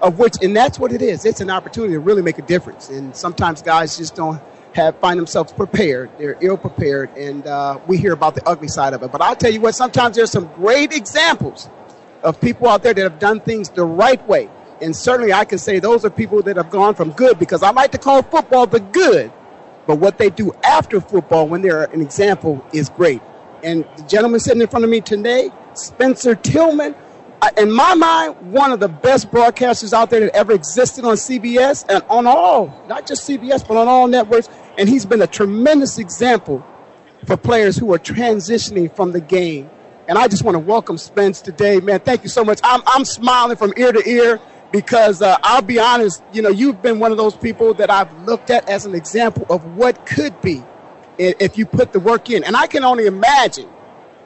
[0.00, 1.24] of which, and that's what it is.
[1.24, 2.88] It's an opportunity to really make a difference.
[2.88, 4.40] And sometimes guys just don't
[4.76, 6.10] have find themselves prepared.
[6.18, 9.10] They're ill prepared, and uh, we hear about the ugly side of it.
[9.10, 11.68] But I'll tell you what, sometimes there's some great examples
[12.22, 14.48] of people out there that have done things the right way.
[14.80, 17.70] And certainly I can say those are people that have gone from good because I
[17.70, 19.32] like to call football the good,
[19.86, 23.22] but what they do after football when they're an example is great.
[23.62, 26.94] And the gentleman sitting in front of me today, Spencer Tillman,
[27.56, 31.84] in my mind, one of the best broadcasters out there that ever existed on CBS
[31.88, 34.48] and on all, not just CBS, but on all networks.
[34.78, 36.62] And he's been a tremendous example
[37.26, 39.70] for players who are transitioning from the game.
[40.08, 42.00] And I just want to welcome Spence today, man.
[42.00, 42.60] Thank you so much.
[42.62, 46.82] I'm, I'm smiling from ear to ear because uh, I'll be honest, you know, you've
[46.82, 50.40] been one of those people that I've looked at as an example of what could
[50.42, 50.62] be
[51.18, 52.44] if you put the work in.
[52.44, 53.68] And I can only imagine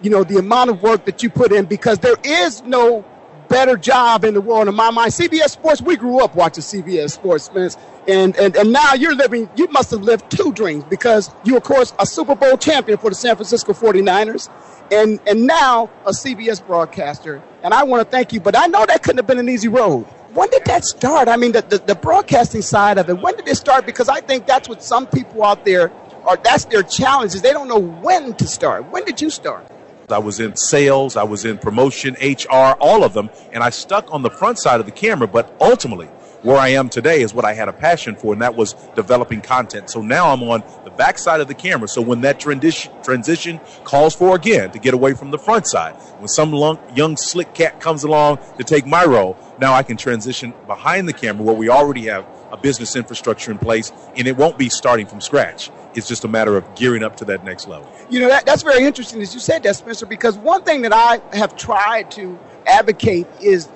[0.03, 3.05] you know, the amount of work that you put in because there is no
[3.51, 5.12] better job in the world in my mind.
[5.12, 7.68] CBS Sports, we grew up watching CBS Sports, man.
[8.09, 11.64] And, and, and now you're living, you must have lived two dreams because you, of
[11.64, 14.48] course, a Super Bowl champion for the San Francisco 49ers
[14.90, 17.42] and, and now a CBS broadcaster.
[17.62, 19.68] And I want to thank you, but I know that couldn't have been an easy
[19.68, 20.05] road.
[20.32, 21.28] When did that start?
[21.28, 23.84] I mean, the, the, the broadcasting side of it, when did it start?
[23.84, 25.90] Because I think that's what some people out there
[26.24, 28.90] are, that's their challenge is they don't know when to start.
[28.92, 29.66] When did you start?
[30.11, 34.12] I was in sales, I was in promotion, HR, all of them, and I stuck
[34.12, 35.28] on the front side of the camera.
[35.28, 36.08] But ultimately,
[36.42, 39.40] where I am today is what I had a passion for, and that was developing
[39.40, 39.90] content.
[39.90, 41.86] So now I'm on the back side of the camera.
[41.86, 45.94] So when that transition transition calls for again to get away from the front side,
[46.18, 46.54] when some
[46.94, 51.12] young slick cat comes along to take my role, now I can transition behind the
[51.12, 55.07] camera where we already have a business infrastructure in place, and it won't be starting
[55.07, 55.70] from scratch.
[55.94, 57.90] It's just a matter of gearing up to that next level.
[58.11, 60.92] You know, that, that's very interesting as you said that, Spencer, because one thing that
[60.92, 63.68] I have tried to advocate is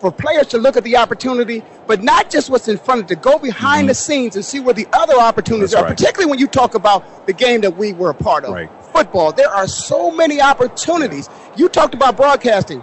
[0.00, 3.16] for players to look at the opportunity, but not just what's in front of them,
[3.16, 3.88] to go behind mm-hmm.
[3.88, 5.96] the scenes and see where the other opportunities That's are, right.
[5.96, 8.52] particularly when you talk about the game that we were a part of.
[8.52, 8.68] Right.
[8.92, 9.32] Football.
[9.32, 11.30] There are so many opportunities.
[11.56, 12.82] You talked about broadcasting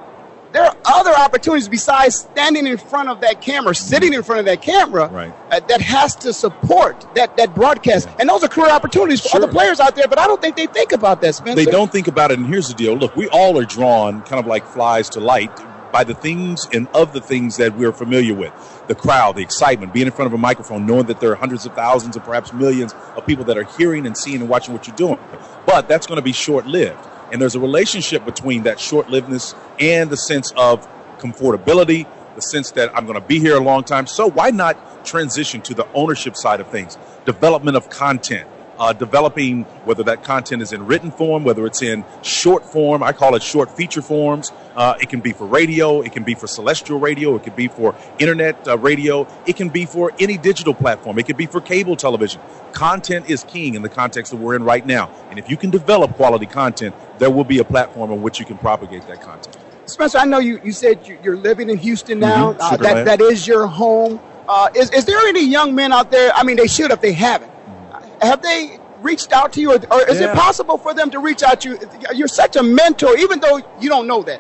[0.52, 4.46] there are other opportunities besides standing in front of that camera, sitting in front of
[4.46, 5.34] that camera, right.
[5.52, 8.08] uh, that has to support that that broadcast.
[8.08, 8.16] Yeah.
[8.20, 9.44] And those are career opportunities for sure.
[9.44, 11.64] other players out there, but I don't think they think about that, Spencer.
[11.64, 12.96] They don't think about it, and here's the deal.
[12.96, 15.52] Look, we all are drawn kind of like flies to light
[15.92, 18.54] by the things and of the things that we're familiar with.
[18.88, 21.66] The crowd, the excitement, being in front of a microphone, knowing that there are hundreds
[21.66, 24.88] of thousands or perhaps millions of people that are hearing and seeing and watching what
[24.88, 25.20] you're doing.
[25.66, 27.00] But that's going to be short lived
[27.32, 32.72] and there's a relationship between that short livedness and the sense of comfortability, the sense
[32.72, 34.08] that I'm going to be here a long time.
[34.08, 38.48] So why not transition to the ownership side of things, development of content,
[38.80, 43.04] uh, developing whether that content is in written form, whether it's in short form.
[43.04, 44.52] I call it short feature forms.
[44.74, 46.02] Uh, it can be for radio.
[46.02, 47.36] It can be for celestial radio.
[47.36, 49.28] It can be for internet uh, radio.
[49.46, 51.20] It can be for any digital platform.
[51.20, 52.40] It can be for cable television.
[52.72, 55.12] Content is king in the context that we're in right now.
[55.30, 58.46] And if you can develop quality content, there will be a platform on which you
[58.46, 59.58] can propagate that content.
[59.86, 62.54] Spencer, I know you, you said you, are living in Houston now.
[62.54, 62.62] Mm-hmm.
[62.62, 64.20] Uh, that, that is your home.
[64.48, 66.32] Uh, is, is there any young men out there?
[66.34, 67.52] I mean, they should if they haven't.
[68.22, 70.32] Have they reached out to you, or, or is yeah.
[70.32, 71.80] it possible for them to reach out to you?
[72.14, 74.40] You're such a mentor, even though you don't know that.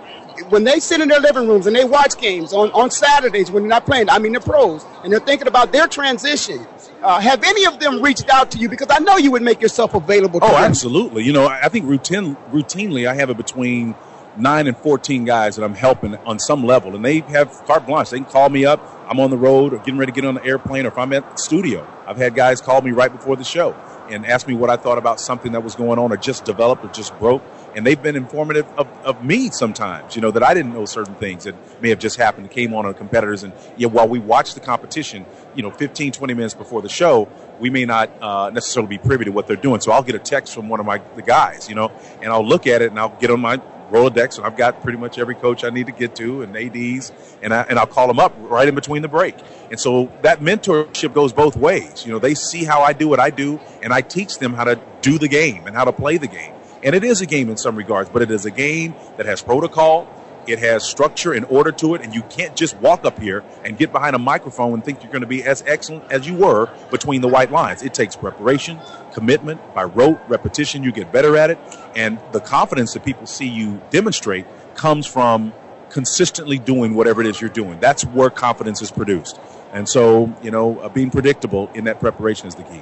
[0.50, 3.64] When they sit in their living rooms and they watch games on, on Saturdays when
[3.64, 6.66] they're not playing, I mean, they're pros, and they're thinking about their transition.
[7.02, 8.68] Uh, have any of them reached out to you?
[8.68, 10.39] Because I know you would make yourself available.
[10.41, 10.64] oh, them.
[10.64, 11.24] absolutely.
[11.24, 13.95] You know, I think routine, routinely I have it between
[14.38, 18.10] nine and 14 guys that I'm helping on some level, and they have carte blanche.
[18.10, 18.82] They can call me up.
[19.08, 21.14] I'm on the road or getting ready to get on the airplane, or if I'm
[21.14, 21.88] at the studio.
[22.06, 23.76] I've had guys call me right before the show
[24.10, 26.84] and ask me what I thought about something that was going on or just developed
[26.84, 27.43] or just broke.
[27.76, 31.14] And they've been informative of, of me sometimes, you know, that I didn't know certain
[31.16, 33.43] things that may have just happened, came on our competitors.
[33.43, 35.26] And yeah, while we watch the competition,
[35.60, 37.28] you know, 15, 20 minutes before the show,
[37.60, 39.82] we may not uh, necessarily be privy to what they're doing.
[39.82, 41.91] So I'll get a text from one of my the guys, you know,
[42.22, 43.57] and I'll look at it and I'll get on my
[43.91, 47.12] Rolodex, and I've got pretty much every coach I need to get to and ADs,
[47.41, 49.36] and I, and I'll call them up right in between the break.
[49.70, 52.05] And so that mentorship goes both ways.
[52.05, 54.64] You know, they see how I do what I do, and I teach them how
[54.64, 56.53] to do the game and how to play the game.
[56.84, 59.41] And it is a game in some regards, but it is a game that has
[59.41, 60.07] protocol.
[60.50, 63.78] It has structure and order to it, and you can't just walk up here and
[63.78, 66.70] get behind a microphone and think you're going to be as excellent as you were
[66.89, 67.84] between the white lines.
[67.84, 68.82] It takes preparation,
[69.14, 71.60] commitment, by rote repetition, you get better at it,
[71.95, 75.54] and the confidence that people see you demonstrate comes from
[75.89, 77.80] consistently doing whatever it is you're doing.
[77.80, 79.39] That's where confidence is produced.
[79.72, 82.82] And so, you know, uh, being predictable in that preparation is the key.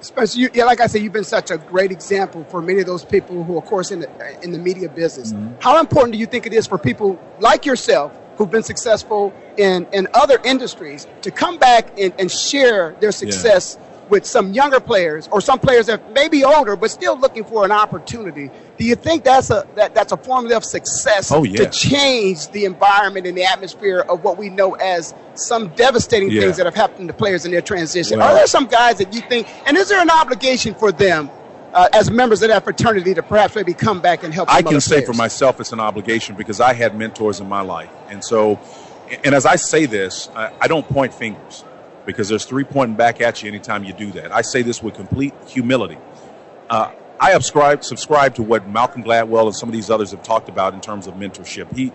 [0.00, 2.86] Especially, you, yeah, like I said, you've been such a great example for many of
[2.86, 4.08] those people who, of course, in the
[4.42, 5.32] in the media business.
[5.32, 5.54] Mm-hmm.
[5.60, 9.86] How important do you think it is for people like yourself who've been successful in
[9.92, 13.76] in other industries to come back and, and share their success?
[13.78, 17.44] Yeah with some younger players or some players that may be older but still looking
[17.44, 18.50] for an opportunity.
[18.78, 21.58] Do you think that's a that, that's a formula of success oh, yeah.
[21.58, 26.42] to change the environment and the atmosphere of what we know as some devastating yeah.
[26.42, 28.18] things that have happened to players in their transition?
[28.18, 31.30] Well, Are there some guys that you think, and is there an obligation for them
[31.72, 34.48] uh, as members of that fraternity to perhaps maybe come back and help?
[34.52, 35.06] I can say players?
[35.06, 38.60] for myself, it's an obligation because I had mentors in my life, and so,
[39.24, 41.64] and as I say this, I, I don't point fingers
[42.08, 44.32] because there's three pointing back at you anytime you do that.
[44.32, 45.98] I say this with complete humility.
[46.70, 46.90] Uh,
[47.20, 50.72] I subscribe subscribe to what Malcolm Gladwell and some of these others have talked about
[50.72, 51.70] in terms of mentorship.
[51.76, 51.92] He,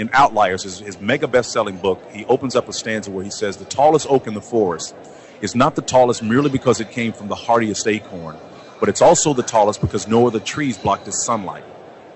[0.00, 3.56] in Outliers, his, his mega best-selling book, he opens up a stanza where he says,
[3.56, 4.92] "The tallest oak in the forest
[5.40, 8.36] is not the tallest merely because it came from the hardiest acorn,
[8.80, 11.62] but it's also the tallest because no other trees blocked its sunlight.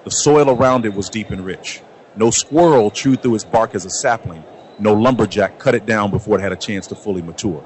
[0.03, 1.83] The soil around it was deep and rich.
[2.17, 4.43] No squirrel chewed through its bark as a sapling."
[4.79, 7.65] No lumberjack cut it down before it had a chance to fully mature.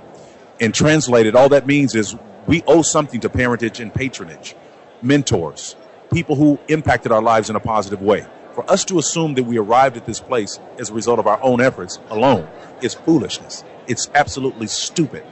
[0.60, 4.54] And translated, all that means is we owe something to parentage and patronage,
[5.02, 5.76] mentors,
[6.12, 8.24] people who impacted our lives in a positive way.
[8.54, 11.42] For us to assume that we arrived at this place as a result of our
[11.42, 12.48] own efforts alone
[12.82, 13.64] is foolishness.
[13.86, 15.24] It's absolutely stupid.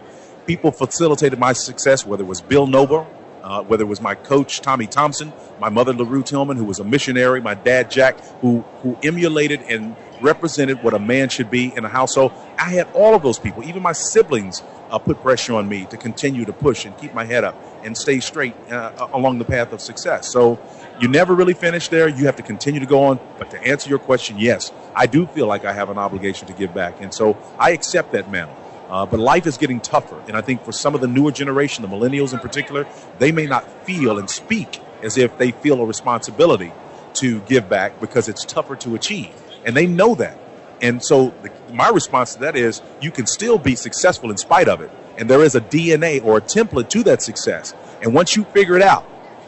[0.46, 3.06] People facilitated my success, whether it was Bill Noble,
[3.42, 6.84] uh, whether it was my coach Tommy Thompson, my mother LaRue Tillman, who was a
[6.84, 11.84] missionary, my dad Jack, who who emulated and represented what a man should be in
[11.84, 12.32] a household.
[12.58, 15.96] I had all of those people, even my siblings, uh, put pressure on me to
[15.96, 17.54] continue to push and keep my head up
[17.84, 20.28] and stay straight uh, along the path of success.
[20.32, 20.58] So
[21.00, 22.08] you never really finish there.
[22.08, 23.20] You have to continue to go on.
[23.38, 26.52] But to answer your question, yes, I do feel like I have an obligation to
[26.52, 27.00] give back.
[27.00, 28.56] And so I accept that mantle.
[28.90, 30.20] Uh, but life is getting tougher.
[30.26, 32.86] And I think for some of the newer generation, the millennials in particular,
[33.18, 36.72] they may not feel and speak as if they feel a responsibility
[37.14, 39.32] to give back because it's tougher to achieve
[39.64, 40.38] and they know that.
[40.82, 44.68] And so the, my response to that is you can still be successful in spite
[44.68, 44.90] of it.
[45.18, 47.74] And there is a DNA or a template to that success.
[48.02, 49.06] And once you figure it out,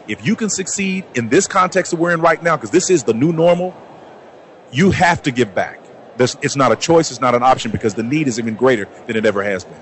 [0.09, 3.05] if you can succeed in this context that we're in right now, because this is
[3.05, 3.75] the new normal,
[4.71, 5.79] you have to give back.
[6.17, 8.87] This, it's not a choice, it's not an option because the need is even greater
[9.07, 9.81] than it ever has been.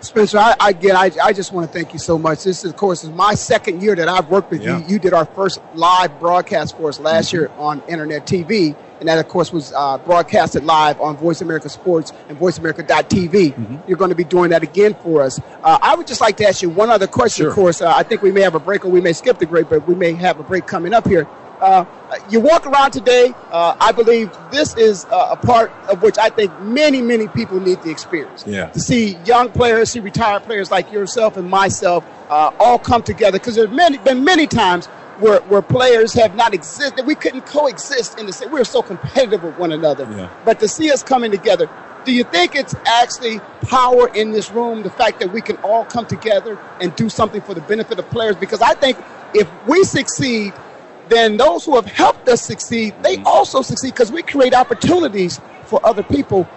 [0.00, 2.44] Spencer, I, again, I, I just want to thank you so much.
[2.44, 4.78] This, is, of course, is my second year that I've worked with yeah.
[4.78, 4.86] you.
[4.86, 7.36] You did our first live broadcast for us last mm-hmm.
[7.36, 11.68] year on internet TV and that, of course, was uh, broadcasted live on Voice America
[11.68, 13.54] Sports and VoiceAmerica.tv.
[13.54, 13.76] Mm-hmm.
[13.86, 15.40] You're going to be doing that again for us.
[15.62, 17.44] Uh, I would just like to ask you one other question.
[17.44, 17.50] Sure.
[17.50, 19.46] Of course, uh, I think we may have a break, or we may skip the
[19.46, 21.26] break, but we may have a break coming up here.
[21.60, 21.84] Uh,
[22.28, 23.32] you walk around today.
[23.50, 27.60] Uh, I believe this is uh, a part of which I think many, many people
[27.60, 28.44] need to experience.
[28.46, 28.66] Yeah.
[28.66, 33.54] To see young players, see retired players like yourself and myself all come together because
[33.54, 34.88] there's many, been many times
[35.18, 37.06] where, where players have not existed.
[37.06, 38.50] We couldn't coexist in the same.
[38.50, 40.06] We were so competitive with one another.
[40.10, 40.28] Yeah.
[40.44, 41.68] But to see us coming together,
[42.04, 45.84] do you think it's actually power in this room, the fact that we can all
[45.84, 48.36] come together and do something for the benefit of players?
[48.36, 48.96] Because I think
[49.34, 50.52] if we succeed
[51.08, 53.26] then those who have helped us succeed, they mm-hmm.
[53.26, 56.48] also succeed because we create opportunities for other people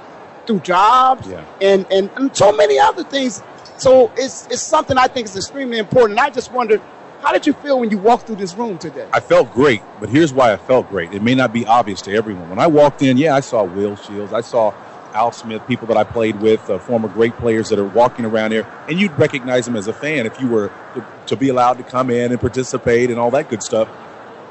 [0.46, 1.44] through jobs Yeah.
[1.62, 3.44] and, and, and so many other things.
[3.78, 6.20] So it's, it's something I think is extremely important.
[6.20, 6.82] And I just wondered,
[7.22, 9.08] how did you feel when you walked through this room today?
[9.14, 11.14] I felt great, but here's why I felt great.
[11.14, 12.50] It may not be obvious to everyone.
[12.50, 14.72] When I walked in, yeah, I saw Will Shields, I saw
[15.14, 18.52] Al Smith, people that I played with, uh, former great players that are walking around
[18.52, 21.78] here, and you'd recognize them as a fan if you were to, to be allowed
[21.78, 23.90] to come in and participate and all that good stuff.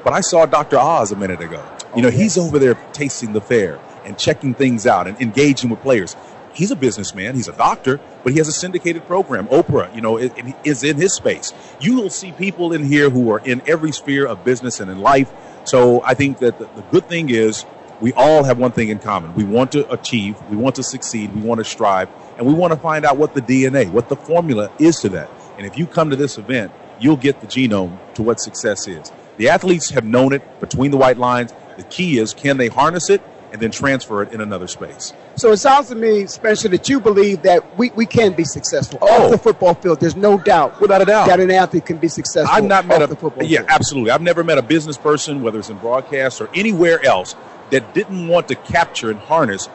[0.03, 0.77] But I saw Dr.
[0.77, 1.65] Oz a minute ago.
[1.95, 5.81] You know, he's over there tasting the fare and checking things out and engaging with
[5.81, 6.15] players.
[6.59, 7.35] He's a businessman.
[7.35, 9.47] He's a doctor, but he has a syndicated program.
[9.47, 11.53] Oprah, you know, i- i- is in his space.
[11.79, 14.99] You will see people in here who are in every sphere of business and in
[14.99, 15.29] life.
[15.63, 17.63] So I think that the, the good thing is
[18.01, 19.33] we all have one thing in common.
[19.35, 22.73] We want to achieve, we want to succeed, we want to strive, and we want
[22.73, 25.29] to find out what the DNA, what the formula is to that.
[25.57, 29.09] And if you come to this event, you'll get the genome to what success is.
[29.37, 31.53] The athletes have known it between the white lines.
[31.77, 33.21] The key is can they harness it
[33.53, 35.13] and then transfer it in another space?
[35.39, 38.99] So it sounds to me, Spencer, that you believe that we, we can be successful
[39.01, 39.23] Oh.
[39.23, 39.37] off the oh.
[39.37, 40.01] football field.
[40.01, 40.81] There's no doubt.
[40.81, 41.27] Without a doubt.
[41.27, 43.69] That an athlete can be successful I've not met off a the football yeah, field.
[43.69, 44.11] absolutely.
[44.11, 47.35] I've never met a business person, whether it's in broadcast or anywhere else,
[47.69, 49.69] that didn't want to capture and harness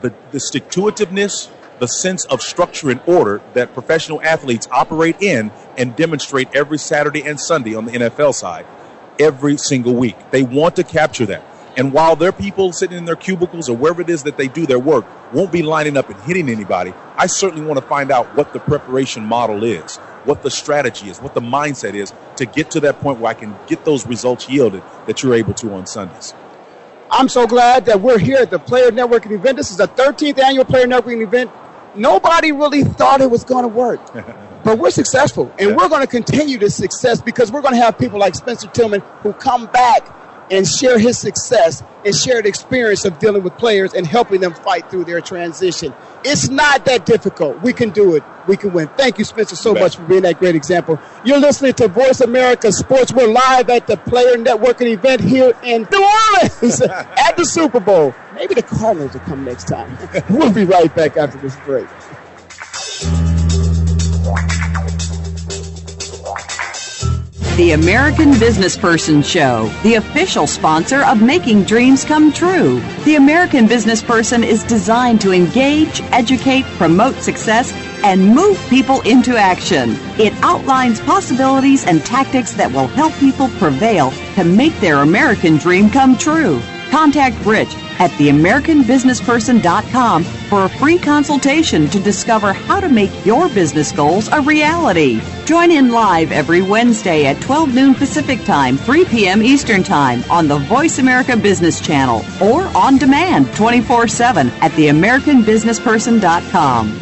[0.00, 5.20] the the stick to itiveness, the sense of structure and order that professional athletes operate
[5.20, 8.64] in and demonstrate every Saturday and Sunday on the NFL side,
[9.18, 10.16] every single week.
[10.30, 11.42] They want to capture that.
[11.76, 14.64] And while their people sitting in their cubicles or wherever it is that they do
[14.66, 18.26] their work won't be lining up and hitting anybody, I certainly want to find out
[18.34, 22.70] what the preparation model is, what the strategy is, what the mindset is to get
[22.70, 25.86] to that point where I can get those results yielded that you're able to on
[25.86, 26.34] Sundays.
[27.10, 29.56] I'm so glad that we're here at the Player Networking event.
[29.56, 31.50] This is the 13th annual Player Networking event.
[31.94, 34.00] Nobody really thought it was going to work,
[34.64, 37.96] but we're successful, and we're going to continue this success because we're going to have
[37.96, 40.10] people like Spencer Tillman who come back
[40.50, 44.54] and share his success and share the experience of dealing with players and helping them
[44.54, 45.92] fight through their transition.
[46.24, 47.60] It's not that difficult.
[47.62, 48.22] We can do it.
[48.46, 48.88] We can win.
[48.96, 51.00] Thank you, Spencer, so much for being that great example.
[51.24, 53.12] You're listening to Voice America Sports.
[53.12, 58.14] We're live at the Player Networking event here in New Orleans at the Super Bowl.
[58.34, 59.98] Maybe the Cardinals will come next time.
[60.30, 61.86] We'll be right back after this break.
[67.56, 72.82] The American Business Person Show, the official sponsor of Making Dreams Come True.
[73.06, 77.72] The American Business Person is designed to engage, educate, promote success,
[78.04, 79.96] and move people into action.
[80.18, 85.88] It outlines possibilities and tactics that will help people prevail to make their American dream
[85.88, 86.60] come true.
[86.90, 93.92] Contact Rich at theamericanbusinessperson.com for a free consultation to discover how to make your business
[93.92, 95.20] goals a reality.
[95.44, 99.42] Join in live every Wednesday at 12 noon Pacific Time, 3 p.m.
[99.42, 107.00] Eastern Time on the Voice America Business Channel or on demand 24 7 at theamericanbusinessperson.com.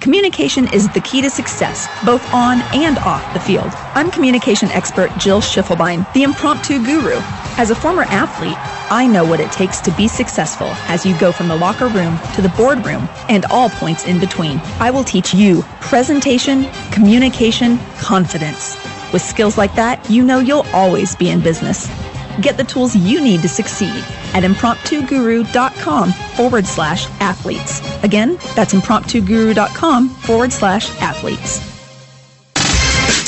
[0.00, 3.70] Communication is the key to success, both on and off the field.
[3.94, 7.20] I'm communication expert Jill Schiffelbein, the impromptu guru.
[7.60, 8.56] As a former athlete,
[8.90, 12.18] I know what it takes to be successful as you go from the locker room
[12.32, 14.58] to the boardroom and all points in between.
[14.80, 18.82] I will teach you presentation, communication, confidence.
[19.12, 21.86] With skills like that, you know you'll always be in business.
[22.40, 27.82] Get the tools you need to succeed at impromptuguru.com forward slash athletes.
[28.02, 31.69] Again, that's impromptuguru.com forward slash athletes.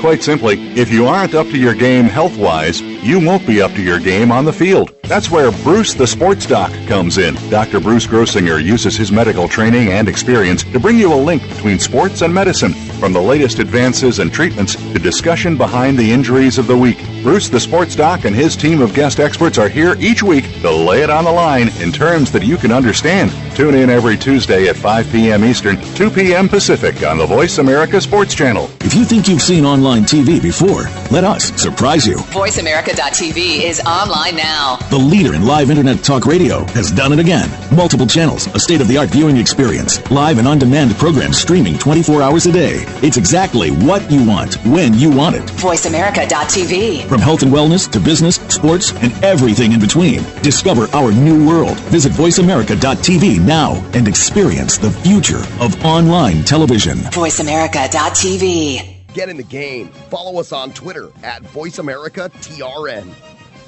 [0.00, 3.72] Quite simply, if you aren't up to your game health wise, you won't be up
[3.72, 4.94] to your game on the field.
[5.02, 7.34] That's where Bruce the Sports Doc comes in.
[7.50, 7.80] Dr.
[7.80, 12.22] Bruce Grossinger uses his medical training and experience to bring you a link between sports
[12.22, 16.76] and medicine, from the latest advances and treatments to discussion behind the injuries of the
[16.76, 16.98] week.
[17.24, 20.70] Bruce the Sports Doc and his team of guest experts are here each week to
[20.70, 23.32] lay it on the line in terms that you can understand.
[23.58, 25.44] Tune in every Tuesday at 5 p.m.
[25.44, 26.48] Eastern, 2 p.m.
[26.48, 28.70] Pacific on the Voice America Sports Channel.
[28.82, 32.18] If you think you've seen online TV before, let us surprise you.
[32.18, 34.76] Voice America VoiceAmerica.tv is online now.
[34.90, 37.50] The leader in live internet talk radio has done it again.
[37.74, 42.84] Multiple channels, a state-of-the-art viewing experience, live and on-demand programs streaming 24 hours a day.
[43.02, 45.42] It's exactly what you want, when you want it.
[45.42, 47.08] VoiceAmerica.tv.
[47.08, 50.22] From health and wellness to business, sports, and everything in between.
[50.42, 51.80] Discover our new world.
[51.90, 56.98] Visit VoiceAmerica.tv now and experience the future of online television.
[56.98, 58.96] VoiceAmerica.tv.
[59.14, 59.88] Get in the game.
[60.10, 63.37] Follow us on Twitter at VoiceAmericaTRN.